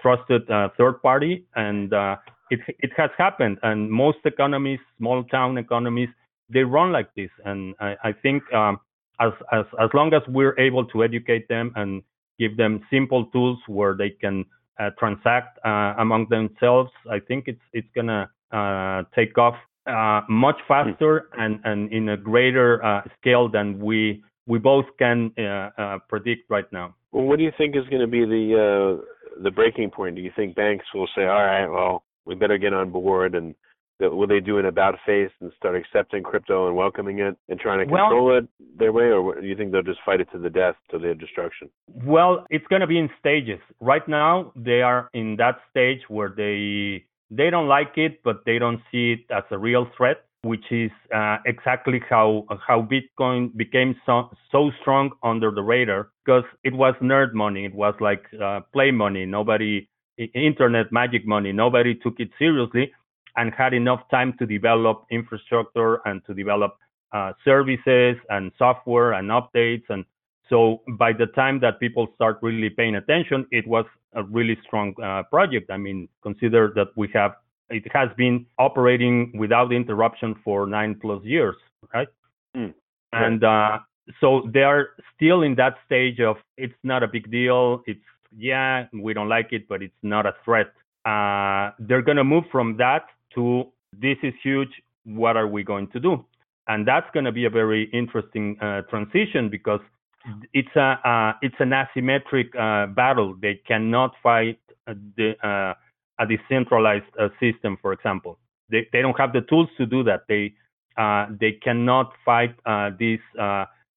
trusted 0.00 0.50
uh, 0.50 0.68
third 0.76 1.02
party, 1.02 1.44
and 1.56 1.92
uh, 1.92 2.16
it 2.50 2.60
it 2.78 2.90
has 2.96 3.10
happened. 3.18 3.58
And 3.62 3.90
most 3.90 4.18
economies, 4.24 4.80
small 4.98 5.24
town 5.24 5.58
economies, 5.58 6.08
they 6.48 6.60
run 6.64 6.92
like 6.92 7.14
this, 7.14 7.30
and 7.44 7.74
I, 7.80 7.96
I 8.04 8.12
think 8.12 8.42
um, 8.52 8.78
as 9.20 9.32
as 9.52 9.64
as 9.80 9.90
long 9.94 10.12
as 10.14 10.22
we're 10.28 10.58
able 10.58 10.84
to 10.86 11.04
educate 11.04 11.48
them 11.48 11.72
and 11.76 12.02
give 12.38 12.56
them 12.56 12.80
simple 12.90 13.26
tools 13.26 13.58
where 13.66 13.94
they 13.94 14.10
can 14.10 14.44
uh, 14.78 14.90
transact 14.98 15.58
uh, 15.64 15.94
among 15.98 16.28
themselves, 16.28 16.90
I 17.10 17.20
think 17.20 17.44
it's 17.46 17.60
it's 17.72 17.88
gonna 17.94 18.30
uh, 18.52 19.02
take 19.14 19.36
off 19.38 19.54
uh, 19.86 20.22
much 20.28 20.56
faster 20.68 21.28
and 21.38 21.60
and 21.64 21.92
in 21.92 22.08
a 22.10 22.16
greater 22.16 22.84
uh, 22.84 23.02
scale 23.18 23.48
than 23.48 23.78
we 23.78 24.22
we 24.46 24.58
both 24.58 24.86
can 24.98 25.32
uh, 25.38 25.98
predict 26.08 26.50
right 26.50 26.70
now. 26.72 26.94
Well, 27.12 27.24
what 27.24 27.38
do 27.38 27.44
you 27.44 27.52
think 27.56 27.76
is 27.76 27.88
going 27.88 28.00
to 28.00 28.06
be 28.06 28.24
the 28.24 28.98
uh, 28.98 29.42
the 29.42 29.50
breaking 29.50 29.90
point? 29.90 30.16
Do 30.16 30.22
you 30.22 30.32
think 30.34 30.54
banks 30.54 30.86
will 30.94 31.08
say, 31.14 31.22
"All 31.22 31.44
right, 31.44 31.66
well, 31.66 32.04
we 32.24 32.34
better 32.34 32.58
get 32.58 32.72
on 32.72 32.90
board 32.90 33.34
and 33.34 33.54
will 34.10 34.26
they 34.26 34.40
do 34.40 34.58
an 34.58 34.66
about 34.66 34.94
face 35.06 35.30
and 35.40 35.52
start 35.56 35.76
accepting 35.76 36.22
crypto 36.22 36.66
and 36.66 36.76
welcoming 36.76 37.20
it 37.20 37.36
and 37.48 37.60
trying 37.60 37.78
to 37.78 37.84
control 37.84 38.26
well, 38.26 38.38
it 38.38 38.48
their 38.78 38.92
way, 38.92 39.04
or 39.04 39.40
do 39.40 39.46
you 39.46 39.56
think 39.56 39.72
they'll 39.72 39.82
just 39.82 40.00
fight 40.04 40.20
it 40.20 40.28
to 40.32 40.38
the 40.38 40.50
death 40.50 40.74
to 40.90 40.98
their 40.98 41.14
destruction? 41.14 41.68
Well, 42.04 42.46
it's 42.50 42.66
going 42.66 42.80
to 42.80 42.86
be 42.86 42.98
in 42.98 43.10
stages. 43.20 43.60
Right 43.80 44.06
now, 44.08 44.52
they 44.56 44.82
are 44.82 45.08
in 45.14 45.36
that 45.36 45.58
stage 45.70 46.00
where 46.08 46.32
they 46.36 47.04
they 47.30 47.50
don't 47.50 47.68
like 47.68 47.92
it, 47.96 48.22
but 48.22 48.42
they 48.44 48.58
don't 48.58 48.80
see 48.90 49.12
it 49.12 49.32
as 49.34 49.44
a 49.50 49.58
real 49.58 49.86
threat, 49.96 50.24
which 50.44 50.64
is 50.72 50.90
uh, 51.14 51.38
exactly 51.46 52.00
how 52.08 52.44
how 52.66 52.82
Bitcoin 52.82 53.56
became 53.56 53.94
so 54.04 54.30
so 54.50 54.70
strong 54.80 55.10
under 55.22 55.50
the 55.50 55.62
radar 55.62 56.10
because 56.24 56.44
it 56.64 56.74
was 56.74 56.94
nerd 57.00 57.32
money. 57.32 57.64
It 57.64 57.74
was 57.74 57.94
like 58.00 58.24
uh, 58.42 58.60
play 58.72 58.90
money. 58.90 59.24
Nobody 59.24 59.88
internet 60.34 60.92
magic 60.92 61.26
money. 61.26 61.52
Nobody 61.52 61.94
took 61.94 62.18
it 62.18 62.30
seriously 62.38 62.92
and 63.36 63.52
had 63.54 63.72
enough 63.72 64.00
time 64.10 64.34
to 64.38 64.46
develop 64.46 65.06
infrastructure 65.10 66.00
and 66.04 66.24
to 66.26 66.34
develop 66.34 66.76
uh, 67.12 67.32
services 67.44 68.16
and 68.28 68.52
software 68.58 69.12
and 69.12 69.30
updates. 69.30 69.84
And 69.88 70.04
so 70.50 70.82
by 70.98 71.12
the 71.12 71.26
time 71.26 71.60
that 71.60 71.80
people 71.80 72.08
start 72.14 72.38
really 72.42 72.68
paying 72.68 72.96
attention, 72.96 73.46
it 73.50 73.66
was 73.66 73.84
a 74.14 74.22
really 74.24 74.58
strong 74.66 74.94
uh, 75.02 75.22
project. 75.30 75.70
I 75.70 75.76
mean, 75.76 76.08
consider 76.22 76.72
that 76.74 76.88
we 76.96 77.08
have 77.14 77.32
it 77.72 77.84
has 77.92 78.08
been 78.16 78.46
operating 78.58 79.32
without 79.36 79.72
interruption 79.72 80.36
for 80.44 80.66
nine 80.66 80.98
plus 81.00 81.22
years, 81.24 81.56
right? 81.92 82.08
Mm. 82.56 82.74
And 83.12 83.44
uh, 83.44 83.78
so 84.20 84.48
they 84.52 84.62
are 84.62 84.90
still 85.14 85.42
in 85.42 85.54
that 85.56 85.74
stage 85.86 86.20
of 86.20 86.36
it's 86.56 86.74
not 86.82 87.02
a 87.02 87.08
big 87.08 87.30
deal. 87.30 87.82
It's 87.86 88.00
yeah, 88.36 88.86
we 88.92 89.12
don't 89.12 89.28
like 89.28 89.52
it, 89.52 89.68
but 89.68 89.82
it's 89.82 90.02
not 90.02 90.24
a 90.26 90.34
threat. 90.44 90.72
Uh, 91.04 91.72
they're 91.78 92.02
going 92.02 92.16
to 92.16 92.24
move 92.24 92.44
from 92.50 92.76
that 92.78 93.06
to 93.34 93.64
this 93.98 94.16
is 94.22 94.32
huge. 94.42 94.70
What 95.04 95.36
are 95.36 95.48
we 95.48 95.62
going 95.62 95.88
to 95.88 96.00
do? 96.00 96.24
And 96.68 96.86
that's 96.86 97.06
going 97.12 97.24
to 97.24 97.32
be 97.32 97.44
a 97.44 97.50
very 97.50 97.90
interesting 97.92 98.56
uh, 98.60 98.82
transition 98.82 99.50
because 99.50 99.80
it's 100.54 100.74
a 100.76 100.98
uh, 101.04 101.32
it's 101.42 101.56
an 101.58 101.70
asymmetric 101.70 102.54
uh, 102.56 102.86
battle. 102.86 103.34
They 103.40 103.60
cannot 103.66 104.12
fight 104.22 104.60
the, 104.86 105.34
uh, 105.46 105.74
a 106.18 106.26
decentralized 106.26 107.04
uh, 107.18 107.28
system, 107.40 107.78
for 107.80 107.92
example. 107.92 108.38
They 108.70 108.88
they 108.92 109.02
don't 109.02 109.18
have 109.18 109.32
the 109.32 109.42
tools 109.42 109.68
to 109.78 109.86
do 109.86 110.02
that. 110.04 110.22
They 110.28 110.54
uh, 110.96 111.26
they 111.40 111.52
cannot 111.52 112.12
fight 112.24 112.54
this 112.98 113.20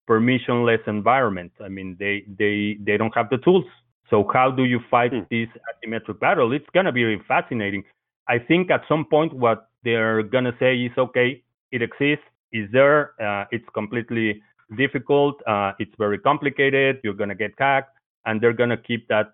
permissionless 0.09 0.87
environment. 0.87 1.51
I 1.63 1.69
mean, 1.69 1.95
they 1.99 2.23
they 2.37 2.77
they 2.79 2.97
don't 2.97 3.13
have 3.15 3.29
the 3.29 3.37
tools. 3.37 3.65
So 4.09 4.27
how 4.31 4.51
do 4.51 4.65
you 4.65 4.79
fight 4.89 5.11
mm. 5.11 5.27
this 5.29 5.49
asymmetric 5.71 6.19
battle? 6.19 6.53
It's 6.53 6.69
gonna 6.73 6.91
be 6.91 7.03
really 7.03 7.23
fascinating. 7.27 7.83
I 8.27 8.39
think 8.39 8.71
at 8.71 8.81
some 8.87 9.05
point 9.05 9.33
what 9.33 9.69
they're 9.83 10.23
gonna 10.23 10.55
say 10.59 10.77
is 10.77 10.91
okay, 10.97 11.43
it 11.71 11.81
exists, 11.81 12.25
is 12.51 12.69
there, 12.71 13.13
uh, 13.21 13.45
it's 13.51 13.65
completely 13.73 14.41
difficult, 14.77 15.35
uh, 15.47 15.73
it's 15.79 15.91
very 15.97 16.17
complicated, 16.17 16.99
you're 17.03 17.13
gonna 17.13 17.35
get 17.35 17.51
hacked, 17.57 17.97
and 18.25 18.41
they're 18.41 18.53
gonna 18.53 18.77
keep 18.77 19.07
that 19.07 19.33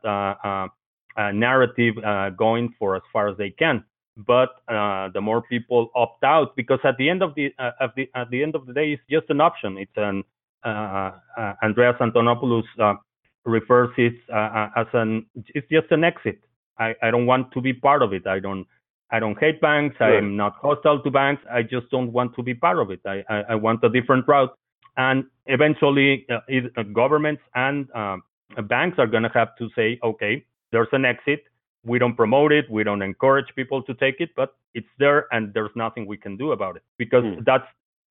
uh, 1.18 1.22
uh, 1.22 1.24
uh 1.24 1.32
narrative 1.32 1.96
uh, 2.04 2.30
going 2.32 2.74
for 2.78 2.96
as 2.96 3.02
far 3.12 3.28
as 3.28 3.38
they 3.38 3.52
can. 3.52 3.84
But 4.18 4.50
the 4.68 5.22
more 5.22 5.42
people 5.42 5.90
opt 5.96 6.24
out, 6.24 6.56
because 6.56 6.80
at 6.84 6.98
the 6.98 7.10
end 7.10 7.24
of 7.24 7.34
the, 7.36 7.54
of 7.80 7.92
the 7.96 8.10
at 8.14 8.30
the 8.30 8.44
end 8.44 8.56
of 8.56 8.66
the 8.66 8.74
day, 8.74 8.94
it's 8.94 9.04
just 9.10 9.30
an 9.30 9.42
option. 9.42 9.78
It's 9.78 9.92
an 9.96 10.24
Andreas 10.66 11.96
Antonopoulos 12.00 12.98
refers 13.46 13.90
it 13.98 14.14
as 14.30 14.88
an 14.94 15.26
it's 15.36 15.68
just 15.70 15.92
an 15.92 16.04
exit. 16.04 16.40
I, 16.78 16.96
I 17.02 17.12
don't 17.12 17.26
want 17.26 17.52
to 17.54 17.62
be 17.62 17.74
part 17.74 18.02
of 18.02 18.14
it. 18.14 18.28
I 18.28 18.40
don't 18.40 18.68
I 19.12 19.20
don't 19.20 19.38
hate 19.40 19.60
banks. 19.62 19.98
Sure. 19.98 20.08
I 20.08 20.18
am 20.18 20.38
not 20.38 20.56
hostile 20.62 21.02
to 21.04 21.12
banks. 21.12 21.44
I 21.52 21.64
just 21.64 21.90
don't 21.90 22.12
want 22.12 22.36
to 22.36 22.44
be 22.44 22.54
part 22.54 22.80
of 22.80 22.92
it. 22.92 23.02
I, 23.06 23.24
I, 23.30 23.44
I 23.50 23.56
want 23.56 23.84
a 23.84 23.90
different 23.90 24.28
route. 24.28 24.58
And 24.98 25.26
eventually, 25.48 26.26
uh, 26.30 26.40
it, 26.48 26.72
uh, 26.78 26.84
governments 26.84 27.42
and 27.56 27.88
uh, 27.94 28.18
banks 28.64 29.00
are 29.00 29.08
going 29.08 29.24
to 29.24 29.30
have 29.30 29.56
to 29.58 29.70
say, 29.76 30.00
okay, 30.04 30.46
there's 30.72 30.88
an 30.92 31.06
exit. 31.06 31.44
We 31.84 32.00
don't 32.00 32.16
promote 32.16 32.52
it. 32.52 32.70
We 32.70 32.84
don't 32.84 33.02
encourage 33.02 33.48
people 33.56 33.82
to 33.84 33.94
take 33.96 34.16
it, 34.20 34.30
but 34.36 34.56
it's 34.74 34.88
there, 35.00 35.28
and 35.32 35.54
there's 35.54 35.76
nothing 35.76 36.06
we 36.06 36.18
can 36.18 36.38
do 36.38 36.52
about 36.52 36.76
it 36.76 36.84
because 36.98 37.24
mm. 37.24 37.44
that's 37.46 37.66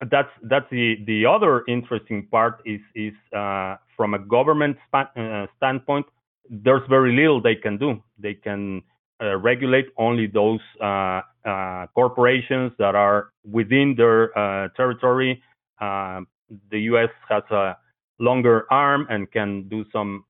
that's 0.09 0.29
that's 0.43 0.65
the 0.71 0.97
the 1.05 1.25
other 1.25 1.63
interesting 1.67 2.27
part 2.27 2.61
is 2.65 2.81
is 2.95 3.13
uh, 3.35 3.75
from 3.95 4.13
a 4.13 4.19
government 4.19 4.77
span, 4.87 5.07
uh, 5.17 5.47
standpoint. 5.57 6.05
There's 6.49 6.81
very 6.89 7.15
little 7.15 7.41
they 7.41 7.55
can 7.55 7.77
do. 7.77 8.03
They 8.17 8.33
can 8.33 8.83
uh, 9.21 9.37
regulate 9.37 9.89
only 9.97 10.25
those 10.25 10.59
uh, 10.81 11.21
uh, 11.45 11.85
corporations 11.93 12.71
that 12.79 12.95
are 12.95 13.29
within 13.49 13.93
their 13.95 14.31
territory. 14.75 15.41
Um, 15.79 16.27
the 16.71 16.81
U.S. 16.91 17.09
has 17.29 17.43
a 17.51 17.77
longer 18.19 18.65
arm 18.71 19.05
and 19.09 19.31
can 19.31 19.69
do 19.69 19.85
some 19.93 20.25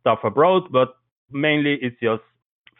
stuff 0.00 0.20
abroad, 0.24 0.72
but 0.72 0.96
mainly 1.32 1.78
it's 1.82 1.96
just 2.00 2.22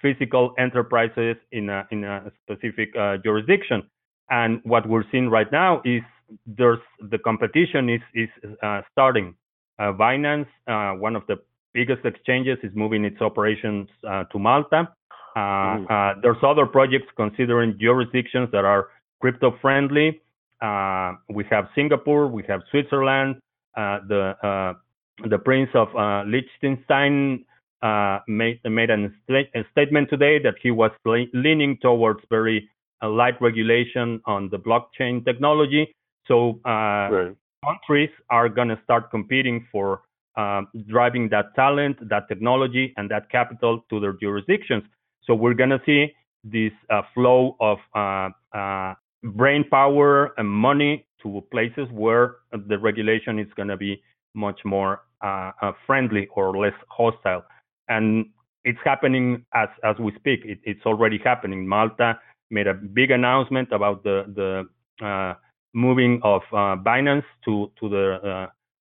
physical 0.00 0.54
enterprises 0.58 1.36
in 1.52 1.70
a, 1.70 1.86
in 1.90 2.04
a 2.04 2.32
specific 2.42 2.94
uh, 2.96 3.16
jurisdiction. 3.24 3.82
And 4.30 4.60
what 4.64 4.88
we're 4.88 5.04
seeing 5.12 5.28
right 5.28 5.50
now 5.52 5.82
is 5.84 6.02
there's 6.46 6.78
the 7.10 7.18
competition 7.18 7.88
is 7.88 8.00
is 8.14 8.28
uh, 8.62 8.82
starting. 8.90 9.34
Uh, 9.78 9.92
Binance, 9.92 10.46
one 10.98 11.16
of 11.16 11.22
the 11.28 11.36
biggest 11.72 12.04
exchanges, 12.04 12.58
is 12.62 12.70
moving 12.74 13.04
its 13.04 13.20
operations 13.20 13.88
to 14.02 14.38
Malta. 14.38 14.88
Uh, 15.34 15.40
uh, 15.40 16.14
there's 16.22 16.42
other 16.42 16.66
projects 16.66 17.06
considering 17.16 17.78
jurisdictions 17.78 18.48
that 18.52 18.64
are 18.64 18.88
crypto 19.20 19.56
friendly. 19.62 20.20
Uh, 20.60 21.14
we 21.30 21.44
have 21.50 21.68
Singapore, 21.74 22.26
we 22.26 22.44
have 22.48 22.60
Switzerland. 22.70 23.36
the 23.76 24.74
the 25.24 25.38
Prince 25.38 25.70
of 25.74 25.88
Liechtenstein 26.26 27.44
made 28.28 28.60
made 28.64 28.90
an 28.90 29.14
a 29.30 29.64
statement 29.72 30.08
today 30.10 30.38
that 30.38 30.54
he 30.62 30.70
was 30.70 30.90
leaning 31.32 31.78
towards 31.82 32.20
very 32.30 32.68
light 33.02 33.40
regulation 33.40 34.20
on 34.26 34.48
the 34.50 34.58
blockchain 34.58 35.24
technology. 35.24 35.94
So 36.28 36.60
right. 36.64 37.34
countries 37.64 38.10
are 38.30 38.48
going 38.48 38.68
to 38.68 38.78
start 38.84 39.10
competing 39.10 39.66
for 39.72 40.02
uh, 40.36 40.62
driving 40.88 41.28
that 41.28 41.54
talent, 41.54 41.96
that 42.08 42.28
technology, 42.28 42.94
and 42.96 43.10
that 43.10 43.30
capital 43.30 43.84
to 43.90 44.00
their 44.00 44.14
jurisdictions. 44.14 44.84
So 45.24 45.34
we're 45.34 45.54
going 45.54 45.70
to 45.70 45.80
see 45.84 46.12
this 46.44 46.72
uh, 46.90 47.02
flow 47.14 47.56
of 47.60 47.78
uh, 47.94 48.30
uh, 48.56 48.94
brain 49.22 49.64
power 49.70 50.32
and 50.38 50.48
money 50.48 51.06
to 51.22 51.42
places 51.50 51.86
where 51.92 52.36
the 52.52 52.78
regulation 52.78 53.38
is 53.38 53.46
going 53.56 53.68
to 53.68 53.76
be 53.76 54.02
much 54.34 54.60
more 54.64 55.02
uh, 55.22 55.52
uh, 55.60 55.72
friendly 55.86 56.28
or 56.34 56.56
less 56.56 56.74
hostile. 56.88 57.44
And 57.96 58.26
it's 58.64 58.82
happening 58.84 59.44
as 59.62 59.68
as 59.82 59.96
we 59.98 60.10
speak. 60.20 60.40
It, 60.44 60.58
it's 60.70 60.84
already 60.86 61.18
happening. 61.30 61.60
Malta 61.66 62.08
made 62.50 62.68
a 62.74 62.74
big 62.74 63.10
announcement 63.18 63.68
about 63.72 64.02
the 64.02 64.16
the 64.38 64.50
uh, 65.06 65.34
moving 65.74 66.20
of 66.22 66.42
Binance 66.88 67.28
to 67.44 67.70
to 67.78 67.88
the 67.88 68.06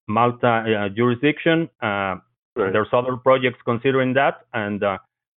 Malta 0.07 0.53
jurisdiction. 0.95 1.69
Right. 2.53 2.73
There's 2.73 2.93
other 2.99 3.15
projects 3.15 3.59
considering 3.63 4.13
that, 4.15 4.35
and 4.53 4.83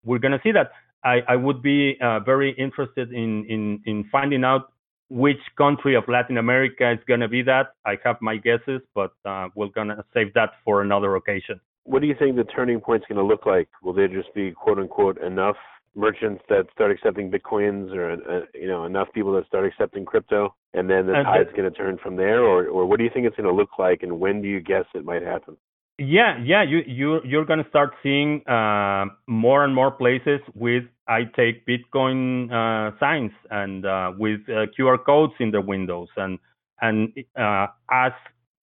we're 0.04 0.20
going 0.26 0.32
to 0.32 0.44
see 0.44 0.52
that. 0.52 0.72
I, 1.04 1.22
I 1.28 1.36
would 1.36 1.62
be 1.62 1.98
uh, 2.02 2.20
very 2.22 2.52
interested 2.52 3.12
in, 3.12 3.46
in, 3.46 3.82
in 3.86 4.06
finding 4.12 4.44
out 4.44 4.72
which 5.10 5.40
country 5.58 5.96
of 5.96 6.08
Latin 6.08 6.38
America 6.38 6.92
is 6.92 7.00
going 7.08 7.20
to 7.20 7.28
be 7.28 7.42
that. 7.44 7.74
I 7.86 7.98
have 8.04 8.18
my 8.22 8.38
guesses, 8.38 8.82
but 8.96 9.14
uh, 9.26 9.50
we're 9.56 9.68
going 9.68 9.90
to 9.90 10.04
save 10.14 10.34
that 10.34 10.52
for 10.64 10.82
another 10.82 11.16
occasion. 11.16 11.60
What 11.86 12.02
do 12.02 12.08
you 12.08 12.16
think 12.18 12.36
the 12.36 12.44
turning 12.44 12.80
point 12.80 13.04
is 13.04 13.08
going 13.08 13.18
to 13.18 13.26
look 13.26 13.46
like? 13.46 13.70
Will 13.82 13.94
there 13.94 14.08
just 14.08 14.34
be 14.34 14.52
quote 14.52 14.80
unquote 14.80 15.18
enough 15.22 15.58
merchants 15.96 16.44
that 16.50 16.66
start 16.74 16.92
accepting 16.92 17.30
bitcoins, 17.30 17.94
or 17.96 18.14
uh, 18.14 18.46
you 18.54 18.68
know 18.68 18.86
enough 18.86 19.08
people 19.14 19.34
that 19.34 19.46
start 19.48 19.66
accepting 19.66 20.06
crypto, 20.06 20.56
and 20.74 20.90
then 20.90 21.08
the 21.08 21.14
tide's 21.14 21.52
going 21.52 21.72
to 21.72 21.78
turn 21.78 21.98
from 22.02 22.16
there, 22.16 22.42
or 22.42 22.68
or 22.68 22.86
what 22.86 22.98
do 22.98 23.04
you 23.04 23.12
think 23.14 23.26
it's 23.28 23.36
going 23.36 23.50
to 23.50 23.54
look 23.54 23.78
like, 23.78 24.02
and 24.02 24.20
when 24.20 24.42
do 24.42 24.48
you 24.48 24.60
guess 24.60 24.86
it 24.96 25.06
might 25.06 25.22
happen? 25.22 25.58
Yeah, 26.00 26.40
yeah, 26.44 26.64
you 26.64 26.80
you 26.88 27.20
you're 27.24 27.46
gonna 27.46 27.68
start 27.70 27.92
seeing 28.02 28.42
uh, 28.48 29.06
more 29.28 29.64
and 29.64 29.76
more 29.76 29.92
places 29.92 30.40
with 30.56 30.84
I 31.08 31.26
take 31.36 31.68
Bitcoin 31.68 32.50
uh, 32.52 32.98
signs 33.00 33.32
and 33.52 33.86
uh, 33.86 34.12
with 34.18 34.42
uh, 34.50 34.66
QR 34.78 34.98
codes 35.06 35.34
in 35.40 35.52
the 35.52 35.62
windows 35.62 36.10
and 36.18 36.40
And 36.84 37.14
uh, 37.40 37.68
as 37.90 38.12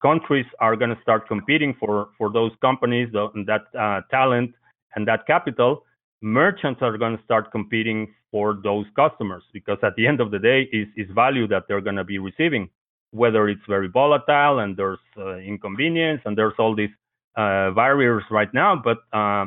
countries 0.02 0.46
are 0.60 0.76
going 0.76 0.90
to 0.90 1.02
start 1.02 1.28
competing 1.28 1.74
for 1.78 2.08
for 2.18 2.30
those 2.32 2.52
companies, 2.60 3.08
that 3.12 3.62
uh, 3.78 4.00
talent 4.10 4.54
and 4.94 5.06
that 5.06 5.26
capital, 5.26 5.84
merchants 6.22 6.80
are 6.82 6.96
going 6.98 7.16
to 7.16 7.24
start 7.24 7.50
competing 7.52 8.12
for 8.30 8.58
those 8.62 8.86
customers 8.96 9.42
because 9.52 9.78
at 9.82 9.94
the 9.96 10.06
end 10.06 10.20
of 10.20 10.30
the 10.30 10.38
day, 10.38 10.62
is 10.72 10.88
is 10.96 11.08
value 11.14 11.46
that 11.48 11.64
they're 11.68 11.80
going 11.80 11.96
to 11.96 12.04
be 12.04 12.18
receiving, 12.18 12.68
whether 13.10 13.48
it's 13.48 13.66
very 13.68 13.88
volatile 13.88 14.60
and 14.60 14.76
there's 14.76 14.98
uh, 15.18 15.36
inconvenience 15.36 16.20
and 16.24 16.36
there's 16.36 16.54
all 16.58 16.74
these 16.74 16.90
uh, 17.36 17.70
barriers 17.70 18.24
right 18.30 18.52
now, 18.54 18.74
but 18.76 18.98
uh, 19.12 19.46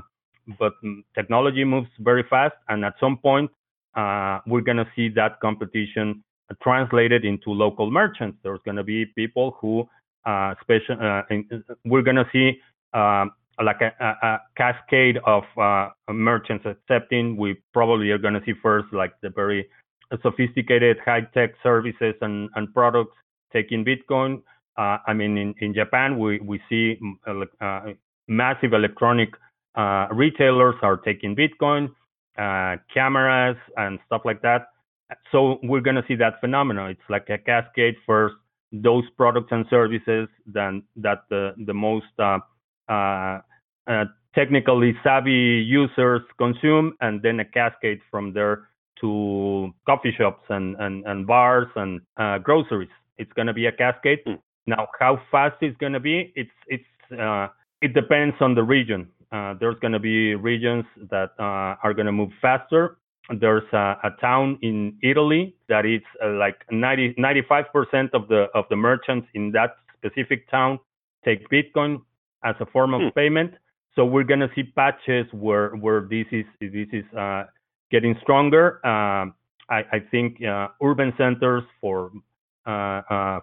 but 0.60 0.74
technology 1.16 1.64
moves 1.64 1.90
very 2.00 2.24
fast, 2.30 2.56
and 2.70 2.84
at 2.84 2.94
some 3.00 3.18
point, 3.18 3.50
uh, 3.96 4.40
we're 4.48 4.62
going 4.62 4.78
to 4.78 4.88
see 4.96 5.10
that 5.10 5.40
competition 5.40 6.24
translated 6.62 7.26
into 7.26 7.50
local 7.52 7.90
merchants. 7.90 8.38
There's 8.44 8.60
going 8.66 8.78
to 8.78 8.84
be 8.84 9.06
people 9.06 9.58
who 9.60 9.88
uh, 10.26 10.56
special. 10.62 10.98
Uh, 11.00 11.22
we're 11.86 12.02
to 12.16 12.30
see 12.32 12.60
um, 12.94 13.32
like 13.64 13.82
a, 13.82 13.92
a, 14.00 14.28
a, 14.28 14.42
cascade 14.58 15.18
of 15.26 15.44
uh, 15.58 15.90
merchants 16.12 16.66
accepting. 16.66 17.38
We 17.38 17.56
probably 17.74 18.10
are 18.12 18.18
to 18.34 18.42
see 18.46 18.54
first 18.62 18.88
like 18.94 19.14
the 19.22 19.30
very 19.30 19.68
sophisticated 20.22 20.98
high-tech 21.04 21.52
services 21.62 22.16
and, 22.22 22.50
and 22.56 22.74
products 22.74 23.16
taking 23.52 23.86
Bitcoin. 23.86 24.42
Uh, 24.78 24.98
I 25.06 25.14
mean, 25.14 25.38
in, 25.38 25.54
in 25.60 25.74
Japan, 25.74 26.18
we 26.18 26.40
we 26.40 26.60
see 26.68 27.00
uh, 27.28 27.94
massive 28.28 28.74
electronic 28.74 29.30
uh, 29.76 30.08
retailers 30.12 30.76
are 30.82 30.98
taking 30.98 31.36
Bitcoin, 31.36 31.90
uh, 32.38 32.78
cameras 32.94 33.58
and 33.78 34.00
stuff 34.06 34.22
like 34.26 34.42
that. 34.42 34.68
So 35.32 35.60
we're 35.64 35.82
going 35.82 35.96
to 35.96 36.04
see 36.08 36.16
that 36.16 36.40
phenomenon. 36.42 36.92
It's 36.92 37.10
like 37.10 37.30
a 37.30 37.38
cascade 37.38 37.96
first, 38.06 38.36
those 38.74 39.04
products 39.18 39.50
and 39.52 39.66
services 39.70 40.28
then 40.46 40.84
that 40.96 41.24
the, 41.30 41.54
the 41.66 41.74
most 41.74 42.08
uh, 42.20 42.40
uh, 42.90 43.40
uh, 43.88 44.06
technically 44.36 44.94
savvy 45.04 45.64
users 45.66 46.22
consume, 46.38 46.94
and 47.00 47.22
then 47.22 47.40
a 47.40 47.46
cascade 47.46 48.00
from 48.10 48.34
there 48.34 48.68
to 49.00 49.72
coffee 49.86 50.14
shops 50.18 50.44
and, 50.50 50.76
and, 50.80 51.06
and 51.06 51.28
bars 51.28 51.68
and 51.76 52.02
uh, 52.18 52.40
groceries. 52.40 52.90
It's 53.18 53.32
going 53.34 53.48
to 53.48 53.54
be 53.54 53.68
a 53.68 53.72
cascade. 53.72 54.20
Mm. 54.28 54.40
Now, 54.66 54.88
how 55.00 55.22
fast 55.32 55.58
it's 55.62 55.78
going 55.78 55.94
to 55.94 56.00
be, 56.00 56.34
it's 56.36 56.50
it's 56.68 56.84
it 57.82 57.94
depends 57.94 58.36
on 58.40 58.56
the 58.56 58.64
region. 58.64 59.10
Uh, 59.32 59.56
there's 59.60 59.78
going 59.80 59.92
to 59.92 60.00
be 60.00 60.36
regions 60.36 60.86
that 61.10 61.32
uh, 61.40 61.76
are 61.84 61.94
going 61.94 62.06
to 62.06 62.12
move 62.12 62.30
faster. 62.42 62.98
There's 63.30 63.64
a, 63.72 63.98
a, 64.04 64.10
town 64.20 64.60
in 64.62 64.98
Italy 65.02 65.56
that 65.70 65.86
is 65.86 66.02
uh, 66.24 66.32
like 66.32 66.66
90, 66.72 67.16
95% 67.18 68.10
of 68.14 68.28
the 68.28 68.48
of 68.54 68.66
the 68.70 68.76
merchants 68.76 69.28
in 69.34 69.52
that 69.52 69.78
specific 69.98 70.50
town 70.52 70.80
take 71.24 71.48
Bitcoin 71.50 72.02
as 72.44 72.56
a 72.60 72.66
form 72.66 72.94
of 72.94 73.02
hmm. 73.02 73.08
payment. 73.16 73.54
So 73.96 74.04
we're 74.04 74.26
going 74.26 74.42
to 74.42 74.50
see 74.56 74.64
patches 74.64 75.26
where 75.32 75.70
where 75.76 76.02
this 76.02 76.26
is 76.32 76.46
this 76.60 76.88
is 76.92 77.06
uh, 77.18 77.46
getting 77.92 78.16
stronger. 78.22 78.86
Um, 78.86 79.36
I, 79.70 79.84
I, 79.94 80.00
think 80.12 80.44
uh, 80.44 80.68
urban 80.84 81.14
centers 81.18 81.64
for 81.80 82.12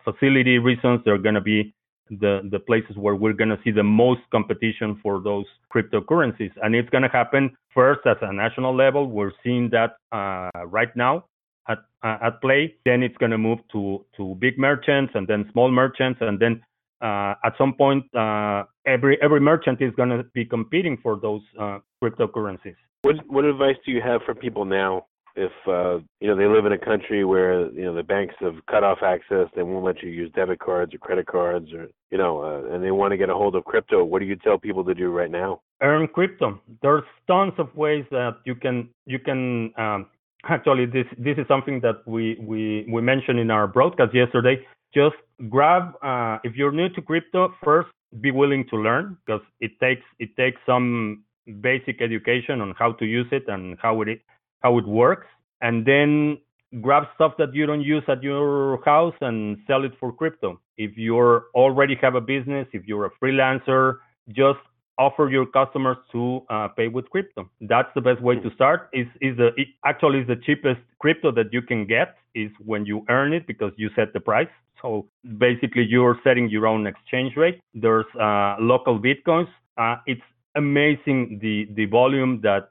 facility 0.04 0.58
reasons 0.58 1.00
they're 1.04 1.18
going 1.18 1.34
to 1.34 1.40
be 1.40 1.74
the, 2.10 2.48
the 2.50 2.58
places 2.58 2.96
where 2.96 3.14
we're 3.14 3.32
going 3.32 3.50
to 3.50 3.58
see 3.64 3.70
the 3.70 3.82
most 3.82 4.20
competition 4.30 4.98
for 5.02 5.20
those 5.20 5.44
cryptocurrencies. 5.72 6.50
And 6.62 6.74
it's 6.74 6.90
going 6.90 7.02
to 7.02 7.08
happen 7.08 7.56
first 7.72 8.00
at 8.06 8.22
a 8.22 8.32
national 8.32 8.74
level. 8.74 9.06
We're 9.06 9.32
seeing 9.42 9.70
that 9.70 9.96
uh, 10.12 10.50
right 10.66 10.94
now 10.96 11.26
at, 11.68 11.78
uh, 12.02 12.18
at 12.22 12.40
play. 12.40 12.74
Then 12.84 13.02
it's 13.02 13.16
going 13.18 13.30
to 13.30 13.38
move 13.38 13.58
to, 13.72 14.04
to 14.16 14.34
big 14.40 14.58
merchants 14.58 15.12
and 15.14 15.26
then 15.26 15.48
small 15.52 15.70
merchants. 15.70 16.18
And 16.20 16.38
then 16.40 16.62
uh, 17.00 17.34
at 17.44 17.54
some 17.56 17.74
point, 17.74 18.04
uh, 18.14 18.64
every, 18.86 19.18
every 19.22 19.40
merchant 19.40 19.80
is 19.80 19.94
going 19.94 20.10
to 20.10 20.24
be 20.34 20.44
competing 20.44 20.98
for 21.02 21.18
those 21.20 21.42
uh, 21.58 21.78
cryptocurrencies. 22.02 22.76
What, 23.02 23.16
what 23.28 23.44
advice 23.44 23.76
do 23.86 23.92
you 23.92 24.02
have 24.02 24.20
for 24.26 24.34
people 24.34 24.64
now 24.64 25.06
if 25.36 25.52
uh, 25.66 25.98
you 26.20 26.28
know 26.28 26.36
they 26.36 26.46
live 26.46 26.66
in 26.66 26.72
a 26.72 26.78
country 26.78 27.24
where 27.24 27.70
you 27.72 27.84
know 27.84 27.94
the 27.94 28.02
banks 28.02 28.34
have 28.40 28.54
cut 28.70 28.84
off 28.84 28.98
access, 29.02 29.48
they 29.54 29.62
won't 29.62 29.84
let 29.84 30.02
you 30.02 30.10
use 30.10 30.30
debit 30.34 30.58
cards 30.58 30.94
or 30.94 30.98
credit 30.98 31.26
cards, 31.26 31.72
or 31.72 31.88
you 32.10 32.18
know, 32.18 32.42
uh, 32.42 32.74
and 32.74 32.84
they 32.84 32.90
want 32.90 33.12
to 33.12 33.16
get 33.16 33.30
a 33.30 33.34
hold 33.34 33.54
of 33.54 33.64
crypto. 33.64 34.04
What 34.04 34.20
do 34.20 34.26
you 34.26 34.36
tell 34.36 34.58
people 34.58 34.84
to 34.84 34.94
do 34.94 35.10
right 35.10 35.30
now? 35.30 35.60
Earn 35.82 36.08
crypto. 36.08 36.60
There's 36.82 37.04
tons 37.26 37.52
of 37.58 37.74
ways 37.76 38.04
that 38.10 38.38
you 38.44 38.54
can 38.54 38.88
you 39.06 39.18
can 39.18 39.72
um, 39.76 40.06
actually 40.48 40.86
this 40.86 41.06
this 41.18 41.38
is 41.38 41.46
something 41.48 41.80
that 41.80 42.06
we 42.06 42.36
we 42.40 42.86
we 42.90 43.00
mentioned 43.00 43.38
in 43.38 43.50
our 43.50 43.66
broadcast 43.66 44.14
yesterday. 44.14 44.66
Just 44.94 45.16
grab 45.48 45.94
uh, 46.02 46.38
if 46.44 46.56
you're 46.56 46.72
new 46.72 46.88
to 46.90 47.02
crypto, 47.02 47.54
first 47.62 47.90
be 48.20 48.30
willing 48.30 48.66
to 48.68 48.76
learn 48.76 49.16
because 49.24 49.42
it 49.60 49.72
takes 49.80 50.02
it 50.18 50.36
takes 50.36 50.60
some 50.66 51.24
basic 51.60 52.02
education 52.02 52.60
on 52.60 52.74
how 52.78 52.92
to 52.92 53.04
use 53.04 53.26
it 53.32 53.44
and 53.48 53.78
how 53.80 54.02
it 54.02 54.20
how 54.60 54.78
it 54.78 54.86
works, 54.86 55.26
and 55.60 55.84
then 55.84 56.38
grab 56.80 57.04
stuff 57.14 57.32
that 57.38 57.54
you 57.54 57.66
don't 57.66 57.82
use 57.82 58.02
at 58.08 58.22
your 58.22 58.82
house 58.84 59.14
and 59.20 59.58
sell 59.66 59.84
it 59.84 59.92
for 59.98 60.12
crypto. 60.12 60.60
If 60.76 60.96
you 60.96 61.16
already 61.54 61.96
have 62.00 62.14
a 62.14 62.20
business, 62.20 62.66
if 62.72 62.84
you're 62.86 63.06
a 63.06 63.10
freelancer, 63.22 63.96
just 64.28 64.60
offer 64.98 65.30
your 65.30 65.46
customers 65.46 65.96
to 66.12 66.42
uh, 66.50 66.68
pay 66.68 66.88
with 66.88 67.08
crypto. 67.10 67.50
That's 67.62 67.88
the 67.94 68.00
best 68.02 68.20
way 68.20 68.36
to 68.36 68.50
start. 68.54 68.88
Is 68.92 69.06
is 69.20 69.36
the 69.36 69.48
it 69.56 69.68
actually 69.84 70.20
is 70.20 70.26
the 70.26 70.36
cheapest 70.36 70.80
crypto 70.98 71.32
that 71.32 71.52
you 71.52 71.62
can 71.62 71.86
get 71.86 72.16
is 72.34 72.50
when 72.64 72.86
you 72.86 73.04
earn 73.08 73.32
it 73.32 73.46
because 73.46 73.72
you 73.76 73.88
set 73.96 74.12
the 74.12 74.20
price. 74.20 74.52
So 74.82 75.08
basically, 75.38 75.84
you're 75.84 76.18
setting 76.22 76.48
your 76.48 76.66
own 76.66 76.86
exchange 76.86 77.36
rate. 77.36 77.60
There's 77.74 78.10
uh, 78.20 78.56
local 78.60 78.98
bitcoins. 79.00 79.48
Uh, 79.76 79.96
it's 80.06 80.28
amazing 80.54 81.38
the 81.42 81.68
the 81.74 81.86
volume 81.86 82.40
that 82.42 82.68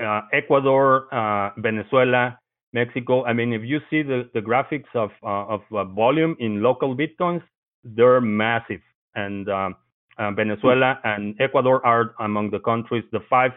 uh, 0.00 0.22
Ecuador, 0.32 1.12
uh, 1.12 1.50
Venezuela, 1.58 2.38
Mexico. 2.72 3.24
I 3.24 3.32
mean, 3.32 3.52
if 3.52 3.62
you 3.62 3.80
see 3.90 4.02
the, 4.02 4.28
the 4.34 4.40
graphics 4.40 4.92
of 4.94 5.10
uh, 5.22 5.54
of 5.54 5.62
uh, 5.72 5.84
volume 5.84 6.36
in 6.38 6.62
local 6.62 6.96
bitcoins, 6.96 7.42
they're 7.82 8.20
massive. 8.20 8.80
And 9.14 9.48
um, 9.48 9.76
uh, 10.18 10.30
Venezuela 10.32 11.00
and 11.04 11.34
Ecuador 11.40 11.84
are 11.84 12.14
among 12.20 12.50
the 12.50 12.60
countries, 12.60 13.04
the 13.12 13.20
five 13.28 13.52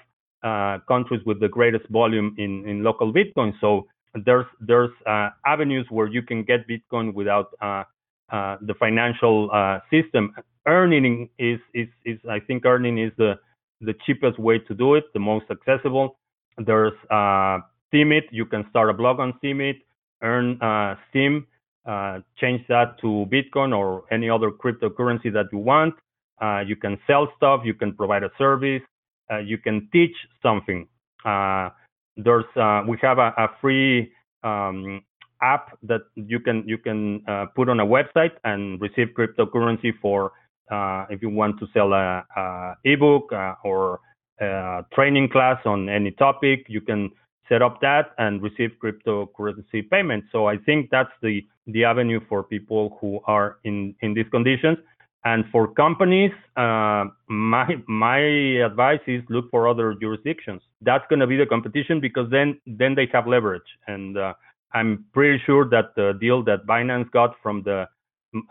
countries 0.88 1.21
with 1.25 1.39
the 1.39 1.47
greatest 1.47 1.88
volume 1.89 2.34
in, 2.39 2.67
in 2.67 2.84
local 2.84 3.13
bitcoin. 3.13 3.54
So 3.62 3.86
there's 4.25 4.47
there's 4.60 4.89
avenues 5.45 5.86
where 5.89 6.08
you 6.08 6.23
can 6.23 6.43
get 6.43 6.67
Bitcoin 6.67 7.13
without 7.13 7.51
the 8.32 8.73
financial 8.80 9.49
system. 9.91 10.34
Earning 10.67 11.30
is, 11.38 11.60
is 11.75 11.88
is 12.06 12.17
I 12.27 12.39
think 12.39 12.65
earning 12.65 12.97
is 12.97 13.12
the 13.17 13.36
the 13.82 13.93
cheapest 14.06 14.39
way 14.39 14.60
to 14.60 14.73
do 14.73 14.95
it, 14.95 15.06
the 15.13 15.19
most 15.19 15.45
accessible. 15.51 16.17
There's 16.57 16.93
uh, 17.09 17.59
Steemit. 17.91 18.23
You 18.31 18.45
can 18.45 18.65
start 18.69 18.89
a 18.89 18.93
blog 18.93 19.19
on 19.19 19.33
Steemit, 19.43 19.81
earn 20.21 20.61
uh, 20.61 20.95
Steem, 21.09 21.47
uh, 21.85 22.19
change 22.37 22.61
that 22.67 22.99
to 23.01 23.25
Bitcoin 23.31 23.75
or 23.75 24.03
any 24.11 24.29
other 24.29 24.51
cryptocurrency 24.51 25.31
that 25.33 25.45
you 25.51 25.57
want. 25.57 25.95
Uh, 26.41 26.59
you 26.65 26.75
can 26.75 26.97
sell 27.07 27.31
stuff. 27.37 27.61
You 27.63 27.73
can 27.73 27.93
provide 27.93 28.23
a 28.23 28.31
service. 28.37 28.81
Uh, 29.31 29.37
you 29.39 29.57
can 29.57 29.87
teach 29.91 30.15
something. 30.41 30.87
Uh, 31.23 31.69
there's 32.17 32.45
uh, 32.55 32.83
we 32.87 32.97
have 33.01 33.19
a, 33.19 33.33
a 33.37 33.47
free 33.61 34.11
um, 34.43 35.01
app 35.41 35.77
that 35.83 36.01
you 36.15 36.39
can 36.39 36.63
you 36.67 36.77
can 36.77 37.23
put 37.55 37.69
on 37.69 37.79
a 37.79 37.85
website 37.85 38.31
and 38.43 38.79
receive 38.81 39.09
cryptocurrency 39.17 39.91
for 40.01 40.33
if 41.09 41.21
you 41.21 41.29
want 41.29 41.59
to 41.59 41.67
sell 41.73 41.93
a, 41.93 42.23
a 42.35 42.75
ebook 42.83 43.31
or 43.63 43.99
training 44.93 45.30
class 45.30 45.60
on 45.65 45.89
any 45.89 46.12
topic. 46.12 46.65
You 46.67 46.82
can 46.82 47.12
set 47.49 47.62
up 47.62 47.82
that 47.82 48.12
and 48.17 48.41
receive 48.41 48.71
cryptocurrency 48.82 49.89
payments. 49.89 50.27
So 50.32 50.47
I 50.47 50.58
think 50.58 50.89
that's 50.89 51.12
the 51.21 51.41
the 51.67 51.84
avenue 51.84 52.19
for 52.27 52.43
people 52.43 52.97
who 52.99 53.19
are 53.25 53.58
in 53.63 53.95
in 54.01 54.13
these 54.13 54.30
conditions. 54.32 54.77
And 55.23 55.45
for 55.51 55.67
companies, 55.67 56.32
uh, 56.58 57.06
my 57.27 57.67
my 57.88 58.19
advice 58.19 59.01
is 59.06 59.21
look 59.30 59.51
for 59.51 59.67
other 59.67 59.93
jurisdictions. 59.93 60.62
That's 60.82 61.04
going 61.10 61.19
to 61.19 61.27
be 61.27 61.38
the 61.38 61.45
competition 61.45 61.99
because 61.99 62.30
then 62.32 62.60
then 62.65 62.95
they 62.95 63.08
have 63.13 63.27
leverage. 63.27 63.69
And 63.88 64.17
uh, 64.17 64.34
I'm 64.73 65.06
pretty 65.13 65.39
sure 65.45 65.69
that 65.69 65.93
the 65.95 66.13
deal 66.19 66.43
that 66.45 66.65
Binance 66.65 67.12
got 67.12 67.36
from 67.43 67.63
the 67.63 67.86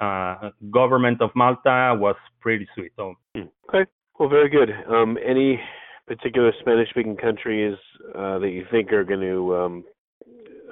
uh, 0.00 0.50
government 0.70 1.20
of 1.20 1.31
Malta 1.35 1.96
was 1.98 2.16
pretty 2.40 2.68
sweet. 2.74 2.92
So 2.96 3.14
hmm. 3.35 3.48
okay, 3.68 3.90
well, 4.18 4.29
very 4.29 4.50
good. 4.50 4.70
Um, 4.88 5.18
any 5.24 5.59
particular 6.11 6.53
Spanish-speaking 6.61 7.16
countries 7.16 7.77
uh, 8.16 8.40
that 8.40 8.51
you 8.51 8.64
think 8.68 8.92
are 8.92 9.05
going 9.05 9.20
to? 9.20 9.57
Um, 9.57 9.85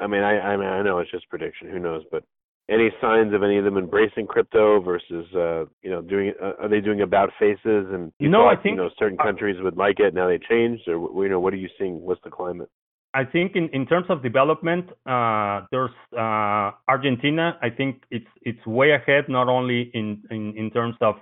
I 0.02 0.08
mean, 0.08 0.22
I, 0.22 0.40
I 0.40 0.56
mean, 0.56 0.66
I 0.66 0.82
know 0.82 0.98
it's 0.98 1.12
just 1.12 1.28
prediction. 1.28 1.70
Who 1.70 1.78
knows? 1.78 2.02
But 2.10 2.24
any 2.68 2.90
signs 3.00 3.32
of 3.32 3.44
any 3.44 3.56
of 3.56 3.64
them 3.64 3.78
embracing 3.78 4.26
crypto 4.26 4.80
versus, 4.80 5.26
uh, 5.36 5.66
you 5.80 5.90
know, 5.90 6.02
doing? 6.02 6.32
Uh, 6.42 6.52
are 6.62 6.68
they 6.68 6.80
doing 6.80 7.02
about 7.02 7.30
faces? 7.38 7.86
And 7.92 8.12
you 8.18 8.28
no, 8.28 8.38
thought, 8.38 8.58
I 8.58 8.62
think 8.62 8.76
you 8.76 8.82
know 8.82 8.90
certain 8.98 9.16
countries 9.16 9.56
would 9.60 9.76
like 9.76 10.00
it. 10.00 10.12
Now 10.12 10.26
they 10.26 10.40
changed, 10.50 10.88
or 10.88 11.24
you 11.24 11.30
know, 11.30 11.38
what 11.38 11.52
are 11.52 11.56
you 11.56 11.68
seeing? 11.78 12.00
What's 12.00 12.20
the 12.24 12.30
climate? 12.30 12.68
I 13.14 13.24
think 13.24 13.54
in, 13.54 13.68
in 13.72 13.86
terms 13.86 14.06
of 14.08 14.24
development, 14.24 14.86
uh, 15.06 15.66
there's 15.70 15.94
uh, 16.12 16.72
Argentina. 16.88 17.56
I 17.62 17.70
think 17.70 18.02
it's 18.10 18.26
it's 18.42 18.66
way 18.66 18.90
ahead, 18.90 19.28
not 19.28 19.48
only 19.48 19.92
in 19.94 20.20
in, 20.32 20.54
in 20.56 20.70
terms 20.72 20.96
of 21.00 21.14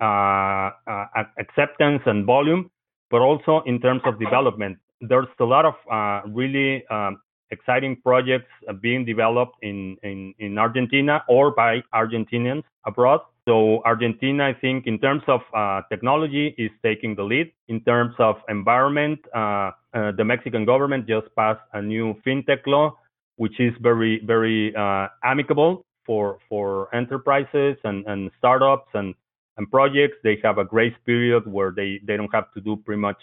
uh, 0.00 0.70
uh 0.86 1.24
acceptance 1.38 2.02
and 2.06 2.24
volume, 2.24 2.70
but 3.10 3.20
also 3.20 3.62
in 3.66 3.80
terms 3.80 4.02
of 4.04 4.18
development. 4.18 4.78
There's 5.00 5.28
a 5.40 5.44
lot 5.44 5.64
of 5.64 5.74
uh, 5.90 6.28
really 6.28 6.86
um, 6.88 7.20
exciting 7.50 8.00
projects 8.02 8.50
uh, 8.68 8.72
being 8.72 9.04
developed 9.04 9.56
in, 9.62 9.96
in, 10.02 10.34
in 10.38 10.58
Argentina 10.58 11.22
or 11.28 11.50
by 11.50 11.82
Argentinians 11.94 12.64
abroad. 12.86 13.20
So 13.46 13.82
Argentina, 13.84 14.44
I 14.46 14.54
think, 14.54 14.86
in 14.86 14.98
terms 14.98 15.22
of 15.28 15.40
uh, 15.54 15.82
technology, 15.90 16.54
is 16.56 16.70
taking 16.82 17.14
the 17.14 17.22
lead. 17.22 17.52
In 17.68 17.80
terms 17.82 18.14
of 18.18 18.36
environment, 18.48 19.20
uh, 19.34 19.38
uh, 19.38 20.12
the 20.16 20.24
Mexican 20.24 20.64
government 20.64 21.06
just 21.06 21.26
passed 21.36 21.60
a 21.74 21.82
new 21.82 22.14
fintech 22.26 22.66
law, 22.66 22.96
which 23.36 23.60
is 23.60 23.74
very, 23.82 24.22
very 24.24 24.74
uh, 24.74 25.08
amicable 25.22 25.84
for 26.06 26.38
for 26.48 26.94
enterprises 26.94 27.76
and, 27.84 28.06
and 28.06 28.30
startups 28.38 28.88
and 28.94 29.14
and 29.56 29.70
projects. 29.70 30.16
They 30.22 30.38
have 30.42 30.58
a 30.58 30.64
grace 30.64 30.94
period 31.06 31.46
where 31.46 31.70
they 31.70 32.00
they 32.06 32.16
don't 32.16 32.32
have 32.34 32.52
to 32.54 32.60
do 32.60 32.76
pretty 32.76 33.00
much 33.00 33.18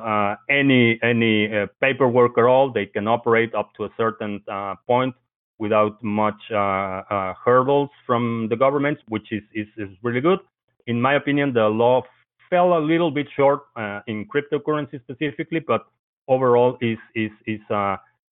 uh, 0.00 0.36
any 0.50 0.98
any 1.02 1.54
uh, 1.54 1.66
paperwork 1.80 2.38
at 2.38 2.44
all. 2.44 2.72
They 2.72 2.86
can 2.86 3.06
operate 3.06 3.54
up 3.54 3.74
to 3.76 3.84
a 3.84 3.90
certain 3.96 4.42
uh, 4.50 4.74
point 4.86 5.14
without 5.58 6.02
much 6.02 6.40
uh, 6.50 6.56
uh, 6.56 7.34
hurdles 7.44 7.90
from 8.06 8.48
the 8.50 8.56
government, 8.56 8.98
which 9.08 9.30
is, 9.30 9.42
is, 9.54 9.68
is 9.76 9.88
really 10.02 10.20
good. 10.20 10.40
In 10.88 11.00
my 11.00 11.14
opinion, 11.14 11.52
the 11.52 11.68
law 11.68 12.02
fell 12.50 12.76
a 12.76 12.80
little 12.80 13.10
bit 13.10 13.28
short 13.36 13.62
uh, 13.76 14.00
in 14.08 14.26
cryptocurrency 14.26 15.00
specifically, 15.02 15.60
but 15.60 15.86
overall 16.28 16.76
is 16.80 16.98
is 17.14 17.30
is 17.46 17.60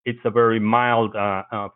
it's 0.04 0.18
a 0.24 0.30
very 0.30 0.58
mild 0.58 1.14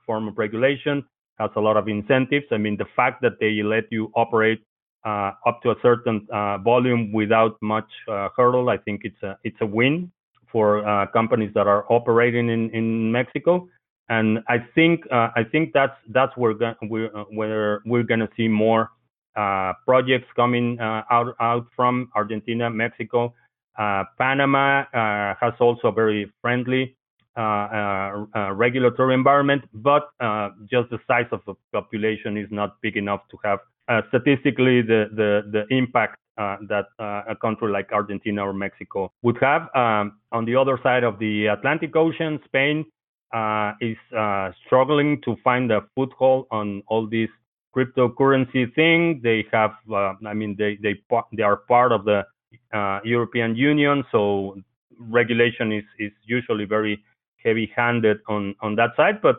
form 0.04 0.28
of 0.28 0.36
regulation. 0.36 1.04
Has 1.38 1.50
a 1.56 1.60
lot 1.60 1.76
of 1.76 1.86
incentives. 1.86 2.46
I 2.50 2.56
mean, 2.56 2.78
the 2.78 2.86
fact 2.96 3.20
that 3.20 3.38
they 3.38 3.62
let 3.62 3.84
you 3.90 4.10
operate 4.14 4.62
up 5.06 5.62
to 5.62 5.70
a 5.70 5.76
certain 5.82 6.26
uh, 6.32 6.58
volume 6.58 7.12
without 7.12 7.56
much 7.62 7.88
uh, 8.08 8.28
hurdle. 8.36 8.68
I 8.68 8.76
think 8.78 9.02
it's 9.04 9.22
a 9.22 9.38
it's 9.44 9.56
a 9.60 9.66
win 9.66 10.10
for 10.50 10.82
companies 11.12 11.52
that 11.54 11.66
are 11.66 11.84
operating 11.92 12.48
in, 12.48 12.70
in 12.70 13.12
Mexico. 13.12 13.68
And 14.08 14.38
I 14.48 14.58
think 14.74 15.04
I 15.10 15.44
think 15.50 15.72
that's 15.72 15.96
that's 16.08 16.36
where 16.36 16.54
we're 16.82 17.08
where 17.30 17.82
we're 17.84 18.04
gonna 18.04 18.28
see 18.36 18.48
more 18.48 18.90
projects 19.84 20.28
coming 20.34 20.78
out 20.80 21.34
out 21.40 21.66
from 21.74 22.10
Argentina, 22.14 22.70
Mexico. 22.70 23.34
Panama 24.18 24.84
has 24.92 25.54
also 25.60 25.88
a 25.88 25.92
very 25.92 26.32
friendly 26.40 26.96
uh, 27.36 28.24
uh, 28.34 28.52
regulatory 28.54 29.12
environment, 29.12 29.62
but 29.74 30.08
uh, 30.20 30.48
just 30.70 30.88
the 30.88 30.98
size 31.06 31.26
of 31.32 31.42
the 31.46 31.52
population 31.70 32.38
is 32.38 32.48
not 32.50 32.80
big 32.80 32.96
enough 32.96 33.20
to 33.30 33.36
have 33.44 33.58
uh, 33.58 33.75
statistically 34.08 34.82
the 34.82 35.08
the 35.14 35.42
the 35.50 35.74
impact 35.74 36.16
uh, 36.38 36.58
that 36.68 36.88
uh, 36.98 37.22
a 37.28 37.34
country 37.34 37.72
like 37.72 37.90
Argentina 37.92 38.46
or 38.46 38.52
Mexico 38.52 39.10
would 39.22 39.38
have. 39.40 39.74
Um, 39.74 40.20
on 40.32 40.44
the 40.44 40.54
other 40.54 40.78
side 40.82 41.02
of 41.02 41.18
the 41.18 41.46
Atlantic 41.46 41.96
Ocean, 41.96 42.38
Spain 42.44 42.84
uh, 43.32 43.72
is 43.80 43.96
uh, 44.14 44.50
struggling 44.66 45.22
to 45.22 45.36
find 45.42 45.72
a 45.72 45.80
foothold 45.94 46.46
on 46.50 46.82
all 46.88 47.06
these 47.06 47.30
cryptocurrency 47.74 48.74
thing. 48.74 49.20
They 49.22 49.46
have, 49.50 49.72
uh, 49.90 50.12
I 50.26 50.34
mean, 50.34 50.56
they 50.58 50.76
they 50.82 51.00
they 51.32 51.42
are 51.42 51.56
part 51.56 51.92
of 51.92 52.04
the 52.04 52.24
European 53.02 53.56
Union, 53.56 54.04
so 54.12 54.58
regulation 54.98 55.72
is 55.72 55.84
is 55.98 56.12
usually 56.26 56.66
very 56.66 57.02
heavy-handed 57.42 58.18
on 58.28 58.54
on 58.60 58.76
that 58.76 58.90
side. 58.94 59.22
But 59.22 59.36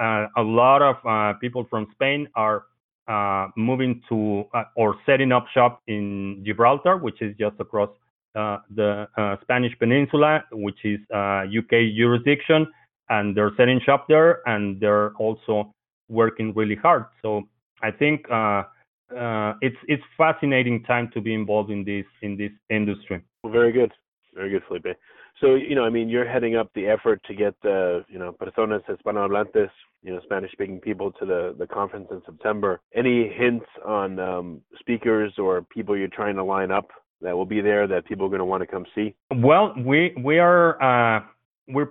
a 0.00 0.42
lot 0.42 0.82
of 0.82 0.96
people 1.40 1.64
from 1.70 1.86
Spain 1.92 2.26
are 2.34 2.64
uh, 3.08 3.48
moving 3.56 4.02
to 4.08 4.44
uh, 4.54 4.64
or 4.76 4.96
setting 5.06 5.32
up 5.32 5.46
shop 5.52 5.82
in 5.86 6.42
Gibraltar, 6.46 6.96
which 6.96 7.20
is 7.22 7.36
just 7.38 7.56
across 7.58 7.90
uh, 8.36 8.58
the 8.74 9.08
uh, 9.16 9.36
Spanish 9.42 9.76
Peninsula, 9.78 10.44
which 10.52 10.78
is 10.84 11.00
UK 11.10 11.72
uh, 11.72 11.96
jurisdiction, 11.96 12.66
and 13.08 13.36
they're 13.36 13.52
setting 13.56 13.80
shop 13.84 14.06
there, 14.08 14.40
and 14.46 14.80
they're 14.80 15.10
also 15.14 15.74
working 16.08 16.52
really 16.54 16.76
hard. 16.76 17.06
So 17.22 17.48
I 17.82 17.90
think 17.90 18.26
it's 18.30 19.76
it's 19.88 20.02
fascinating 20.16 20.84
time 20.84 21.10
to 21.14 21.20
be 21.20 21.34
involved 21.34 21.70
in 21.70 21.84
this 21.84 22.06
in 22.22 22.36
this 22.36 22.52
industry. 22.68 23.20
Well, 23.42 23.52
very 23.52 23.72
good, 23.72 23.92
very 24.34 24.50
good, 24.50 24.62
Felipe. 24.68 24.96
So, 25.40 25.54
you 25.54 25.74
know, 25.74 25.84
I 25.84 25.90
mean, 25.90 26.08
you're 26.08 26.28
heading 26.28 26.56
up 26.56 26.70
the 26.74 26.86
effort 26.86 27.22
to 27.24 27.34
get 27.34 27.54
you 27.64 28.18
know, 28.18 28.36
personas 28.40 28.82
hispanohablantes, 28.84 29.70
you 30.02 30.12
know, 30.12 30.20
Spanish-speaking 30.24 30.80
people 30.80 31.12
to 31.12 31.24
the 31.24 31.54
the 31.58 31.66
conference 31.66 32.08
in 32.10 32.20
September. 32.26 32.80
Any 32.94 33.28
hints 33.28 33.66
on 33.84 34.18
um, 34.18 34.60
speakers 34.78 35.32
or 35.38 35.62
people 35.62 35.96
you're 35.96 36.08
trying 36.08 36.36
to 36.36 36.44
line 36.44 36.70
up 36.70 36.88
that 37.22 37.36
will 37.36 37.46
be 37.46 37.60
there 37.60 37.86
that 37.86 38.06
people 38.06 38.26
are 38.26 38.28
going 38.28 38.40
to 38.40 38.44
want 38.44 38.62
to 38.62 38.66
come 38.66 38.86
see? 38.94 39.14
Well, 39.34 39.74
we 39.76 40.14
we 40.22 40.38
are 40.38 40.80
uh, 40.82 41.22
we're 41.68 41.90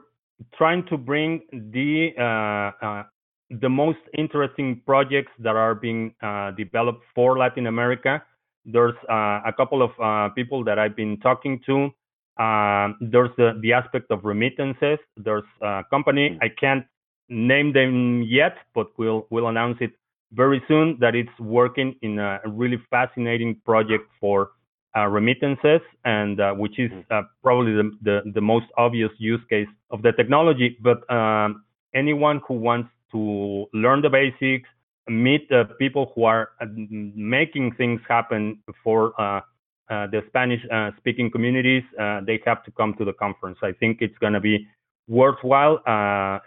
trying 0.57 0.85
to 0.87 0.97
bring 0.97 1.41
the 1.51 2.09
uh, 2.17 2.85
uh, 2.85 3.03
the 3.49 3.69
most 3.69 3.99
interesting 4.17 4.81
projects 4.85 5.31
that 5.39 5.55
are 5.55 5.75
being 5.75 6.13
uh, 6.21 6.51
developed 6.51 7.03
for 7.15 7.37
Latin 7.37 7.67
America. 7.67 8.23
There's 8.65 8.95
uh, 9.09 9.41
a 9.45 9.53
couple 9.55 9.81
of 9.81 9.91
uh, 10.01 10.33
people 10.33 10.63
that 10.65 10.77
I've 10.77 10.95
been 10.95 11.19
talking 11.19 11.59
to 11.65 11.89
um, 12.37 12.97
there's 13.01 13.31
the, 13.37 13.59
the 13.61 13.73
aspect 13.73 14.11
of 14.11 14.23
remittances. 14.23 14.99
There's 15.17 15.43
a 15.61 15.83
company 15.89 16.29
hmm. 16.29 16.37
I 16.41 16.49
can't 16.49 16.85
name 17.27 17.73
them 17.73 18.23
yet, 18.23 18.57
but 18.73 18.87
we'll 18.97 19.27
we'll 19.29 19.47
announce 19.47 19.77
it 19.81 19.91
very 20.33 20.61
soon 20.67 20.97
that 20.99 21.15
it's 21.15 21.37
working 21.39 21.95
in 22.01 22.19
a 22.19 22.39
really 22.45 22.77
fascinating 22.89 23.59
project 23.65 24.05
for 24.19 24.51
uh, 24.97 25.05
remittances, 25.07 25.81
and 26.05 26.39
uh, 26.39 26.53
which 26.53 26.79
is 26.79 26.91
hmm. 26.91 27.01
uh, 27.11 27.21
probably 27.43 27.73
the, 27.73 27.91
the, 28.01 28.31
the 28.33 28.41
most 28.41 28.65
obvious 28.77 29.11
use 29.17 29.41
case 29.49 29.67
of 29.91 30.01
the 30.01 30.11
technology. 30.13 30.77
But 30.81 31.09
um, 31.11 31.63
anyone 31.93 32.41
who 32.47 32.55
wants 32.55 32.89
to 33.11 33.65
learn 33.73 34.01
the 34.01 34.09
basics, 34.09 34.67
meet 35.07 35.49
the 35.49 35.65
people 35.79 36.11
who 36.15 36.23
are 36.23 36.49
uh, 36.61 36.65
making 36.75 37.73
things 37.75 38.01
happen 38.07 38.59
for 38.83 39.19
uh, 39.19 39.41
the 39.89 40.21
Spanish 40.27 40.61
uh, 40.71 40.91
speaking 40.97 41.31
communities, 41.31 41.83
uh, 41.99 42.21
they 42.25 42.39
have 42.45 42.63
to 42.63 42.71
come 42.71 42.93
to 42.97 43.05
the 43.05 43.13
conference. 43.13 43.57
I 43.63 43.71
think 43.71 43.97
it's 44.01 44.17
going 44.19 44.33
to 44.33 44.39
be 44.39 44.67
worthwhile. 45.07 45.79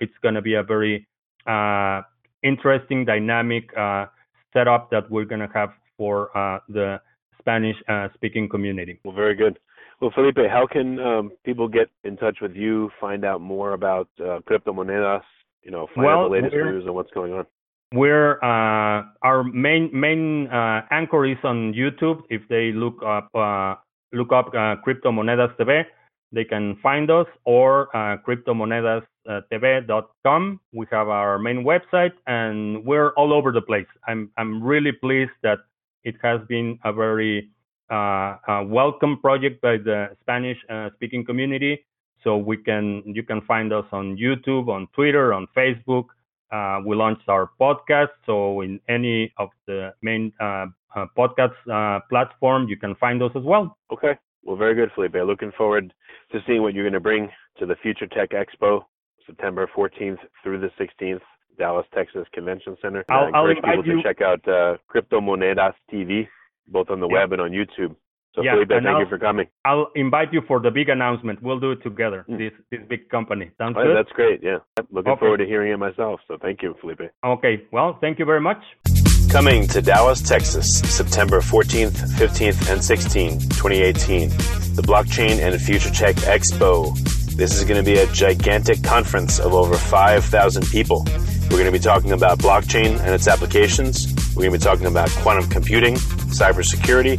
it's 0.00 0.18
going 0.22 0.34
to 0.34 0.42
be 0.42 0.54
a 0.54 0.62
very 0.62 1.06
interesting, 2.42 3.04
dynamic 3.04 3.70
setup 4.52 4.90
that 4.90 5.10
we're 5.10 5.24
going 5.24 5.40
to 5.40 5.50
have 5.54 5.70
for 5.96 6.30
the 6.68 7.00
Spanish 7.38 7.76
speaking 8.14 8.48
community. 8.48 9.00
Well, 9.04 9.14
very 9.14 9.34
good. 9.34 9.58
Well, 10.02 10.10
Felipe, 10.16 10.50
how 10.50 10.66
can 10.66 10.98
um, 10.98 11.30
people 11.44 11.68
get 11.68 11.88
in 12.02 12.16
touch 12.16 12.38
with 12.42 12.56
you, 12.56 12.90
find 13.00 13.24
out 13.24 13.40
more 13.40 13.74
about 13.74 14.08
uh, 14.18 14.40
cryptomonedas, 14.50 15.22
you 15.62 15.70
know, 15.70 15.86
find 15.94 16.08
well, 16.08 16.24
out 16.24 16.28
the 16.28 16.34
latest 16.34 16.54
news 16.54 16.84
and 16.84 16.92
what's 16.92 17.12
going 17.12 17.32
on? 17.32 17.46
We're 17.92 18.42
uh, 18.42 19.04
our 19.22 19.44
main 19.44 19.90
main 19.92 20.48
uh, 20.48 20.82
anchor 20.90 21.24
is 21.26 21.36
on 21.44 21.74
YouTube. 21.74 22.22
If 22.30 22.40
they 22.48 22.72
look 22.72 23.02
up 23.04 23.28
uh, 23.34 23.74
look 24.12 24.32
up 24.32 24.48
uh, 24.48 24.76
Cryptomonedas 24.86 25.54
TV, 25.58 25.84
they 26.32 26.44
can 26.44 26.76
find 26.82 27.10
us 27.10 27.26
or 27.44 27.94
uh, 27.94 28.16
cryptomonedastv.com. 28.26 30.60
We 30.72 30.86
have 30.90 31.08
our 31.08 31.38
main 31.38 31.64
website, 31.64 32.12
and 32.26 32.82
we're 32.86 33.10
all 33.10 33.34
over 33.34 33.52
the 33.52 33.60
place. 33.60 33.84
I'm 34.08 34.30
I'm 34.38 34.62
really 34.62 34.92
pleased 34.92 35.32
that 35.42 35.58
it 36.04 36.14
has 36.22 36.40
been 36.48 36.78
a 36.84 36.92
very 36.94 37.50
uh, 37.90 38.38
welcome 38.64 39.18
project 39.20 39.60
by 39.60 39.76
the 39.76 40.16
Spanish 40.22 40.56
uh, 40.70 40.88
speaking 40.94 41.26
community. 41.26 41.84
So 42.24 42.38
we 42.38 42.56
can 42.56 43.02
you 43.04 43.22
can 43.22 43.42
find 43.42 43.70
us 43.72 43.84
on 43.92 44.16
YouTube, 44.16 44.68
on 44.68 44.88
Twitter, 44.94 45.34
on 45.34 45.46
Facebook. 45.54 46.06
Uh, 46.52 46.80
we 46.84 46.94
launched 46.94 47.28
our 47.28 47.50
podcast. 47.60 48.10
So 48.26 48.60
in 48.60 48.78
any 48.88 49.32
of 49.38 49.48
the 49.66 49.94
main 50.02 50.32
uh, 50.38 50.66
uh, 50.94 51.06
podcast 51.16 51.54
uh, 51.70 52.00
platform, 52.10 52.68
you 52.68 52.76
can 52.76 52.94
find 52.96 53.20
those 53.20 53.32
as 53.34 53.42
well. 53.42 53.76
Okay. 53.92 54.12
Well, 54.44 54.56
very 54.56 54.74
good, 54.74 54.90
Felipe. 54.94 55.14
Looking 55.14 55.52
forward 55.56 55.92
to 56.32 56.38
seeing 56.46 56.62
what 56.62 56.74
you're 56.74 56.84
going 56.84 56.92
to 56.92 57.00
bring 57.00 57.28
to 57.58 57.66
the 57.66 57.76
Future 57.76 58.06
Tech 58.06 58.30
Expo, 58.30 58.82
September 59.26 59.68
14th 59.74 60.18
through 60.42 60.60
the 60.60 60.70
16th, 60.80 61.20
Dallas, 61.58 61.86
Texas 61.94 62.26
Convention 62.34 62.76
Center. 62.82 63.04
I'll, 63.08 63.24
I 63.24 63.26
encourage 63.28 63.58
I'll 63.64 63.76
people 63.76 63.86
you. 63.86 63.96
to 63.96 64.02
check 64.02 64.20
out 64.20 64.46
uh, 64.48 64.76
Cryptomonedas 64.92 65.74
TV, 65.92 66.26
both 66.68 66.90
on 66.90 67.00
the 67.00 67.08
yeah. 67.08 67.20
web 67.20 67.32
and 67.32 67.40
on 67.40 67.50
YouTube. 67.50 67.94
So 68.34 68.42
yeah, 68.42 68.54
Felipe, 68.54 68.70
thank 68.70 68.86
I'll, 68.86 69.00
you 69.00 69.06
for 69.08 69.18
coming. 69.18 69.46
I'll 69.64 69.88
invite 69.94 70.32
you 70.32 70.40
for 70.48 70.58
the 70.58 70.70
big 70.70 70.88
announcement. 70.88 71.42
We'll 71.42 71.60
do 71.60 71.72
it 71.72 71.82
together. 71.82 72.24
Mm. 72.28 72.38
This 72.38 72.52
this 72.70 72.80
big 72.88 73.10
company. 73.10 73.50
Sounds 73.58 73.74
good. 73.74 73.94
That's 73.94 74.12
great. 74.12 74.42
Yeah, 74.42 74.58
looking 74.90 75.12
okay. 75.12 75.20
forward 75.20 75.38
to 75.38 75.46
hearing 75.46 75.72
it 75.72 75.76
myself. 75.76 76.20
So 76.28 76.38
thank 76.40 76.62
you, 76.62 76.74
Felipe. 76.80 77.02
Okay. 77.24 77.62
Well, 77.72 77.98
thank 78.00 78.18
you 78.18 78.24
very 78.24 78.40
much. 78.40 78.62
Coming 79.30 79.66
to 79.68 79.80
Dallas, 79.80 80.20
Texas, 80.20 80.80
September 80.80 81.40
14th, 81.40 81.92
15th, 82.18 82.70
and 82.70 82.80
16th, 82.80 83.40
2018. 83.56 84.28
The 84.76 84.82
Blockchain 84.82 85.38
and 85.38 85.58
Future 85.60 85.90
Tech 85.90 86.16
Expo. 86.16 86.94
This 87.36 87.58
is 87.58 87.64
going 87.64 87.82
to 87.82 87.90
be 87.90 87.98
a 87.98 88.06
gigantic 88.12 88.82
conference 88.82 89.38
of 89.38 89.54
over 89.54 89.74
5,000 89.74 90.66
people. 90.66 91.04
We're 91.44 91.58
going 91.58 91.64
to 91.64 91.72
be 91.72 91.78
talking 91.78 92.12
about 92.12 92.38
blockchain 92.40 93.00
and 93.00 93.14
its 93.14 93.26
applications. 93.26 94.06
We're 94.36 94.44
going 94.44 94.52
to 94.52 94.58
be 94.58 94.64
talking 94.64 94.86
about 94.86 95.08
quantum 95.10 95.48
computing, 95.48 95.94
cybersecurity, 95.94 97.18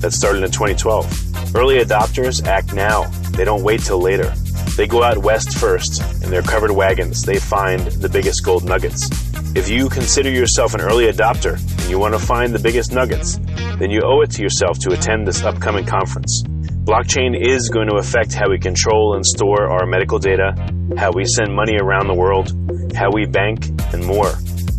that 0.00 0.12
started 0.12 0.42
in 0.42 0.50
2012. 0.50 1.54
Early 1.54 1.78
adopters 1.78 2.46
act 2.46 2.74
now, 2.74 3.04
they 3.32 3.44
don't 3.44 3.62
wait 3.62 3.80
till 3.80 4.00
later. 4.00 4.32
They 4.76 4.86
go 4.86 5.02
out 5.02 5.18
west 5.18 5.58
first, 5.58 6.02
in 6.22 6.30
their 6.30 6.42
covered 6.42 6.70
wagons, 6.70 7.22
they 7.22 7.38
find 7.38 7.80
the 7.80 8.08
biggest 8.08 8.44
gold 8.44 8.64
nuggets. 8.64 9.08
If 9.56 9.68
you 9.68 9.88
consider 9.88 10.30
yourself 10.30 10.74
an 10.74 10.80
early 10.80 11.06
adopter 11.06 11.54
and 11.54 11.90
you 11.90 11.98
want 11.98 12.14
to 12.14 12.20
find 12.20 12.54
the 12.54 12.58
biggest 12.58 12.92
nuggets, 12.92 13.38
then 13.78 13.90
you 13.90 14.00
owe 14.04 14.20
it 14.20 14.30
to 14.32 14.42
yourself 14.42 14.78
to 14.80 14.92
attend 14.92 15.26
this 15.26 15.42
upcoming 15.42 15.84
conference. 15.84 16.44
Blockchain 16.84 17.36
is 17.36 17.68
going 17.68 17.88
to 17.88 17.96
affect 17.96 18.32
how 18.32 18.48
we 18.48 18.58
control 18.58 19.14
and 19.16 19.26
store 19.26 19.68
our 19.68 19.86
medical 19.86 20.18
data, 20.18 20.54
how 20.96 21.10
we 21.12 21.24
send 21.24 21.54
money 21.54 21.76
around 21.76 22.06
the 22.06 22.14
world, 22.14 22.52
how 22.94 23.10
we 23.12 23.26
bank, 23.26 23.66
and 23.92 24.04
more. 24.04 24.32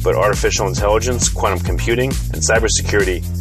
But 0.04 0.16
artificial 0.16 0.68
intelligence, 0.68 1.30
quantum 1.30 1.60
computing, 1.60 2.10
and 2.10 2.42
cybersecurity 2.42 3.40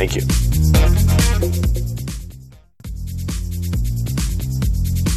Thank 0.00 0.16
you. 0.16 0.22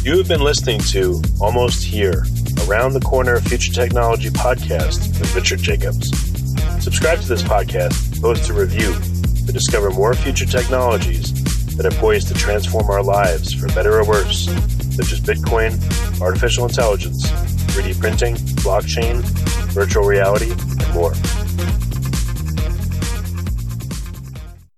You 0.02 0.18
have 0.18 0.28
been 0.28 0.42
listening 0.42 0.78
to 0.90 1.22
Almost 1.40 1.82
Here 1.82 2.26
Around 2.68 2.92
the 2.92 3.00
Corner 3.00 3.40
Future 3.40 3.72
Technology 3.72 4.28
podcast 4.28 5.18
with 5.18 5.34
Richard 5.34 5.60
Jacobs. 5.60 6.10
Subscribe 6.84 7.18
to 7.20 7.26
this 7.26 7.42
podcast, 7.42 8.20
post 8.20 8.50
a 8.50 8.52
review 8.52 8.92
to 9.46 9.52
discover 9.54 9.88
more 9.88 10.12
future 10.12 10.44
technologies 10.44 11.32
that 11.76 11.86
are 11.86 11.98
poised 11.98 12.28
to 12.28 12.34
transform 12.34 12.90
our 12.90 13.02
lives 13.02 13.54
for 13.54 13.68
better 13.68 14.00
or 14.00 14.06
worse, 14.06 14.50
such 14.96 15.12
as 15.12 15.18
Bitcoin, 15.18 15.80
artificial 16.20 16.66
intelligence, 16.66 17.26
3D 17.72 17.98
printing, 17.98 18.34
blockchain, 18.60 19.22
virtual 19.72 20.04
reality, 20.04 20.50
and 20.50 20.92
more. 20.92 21.14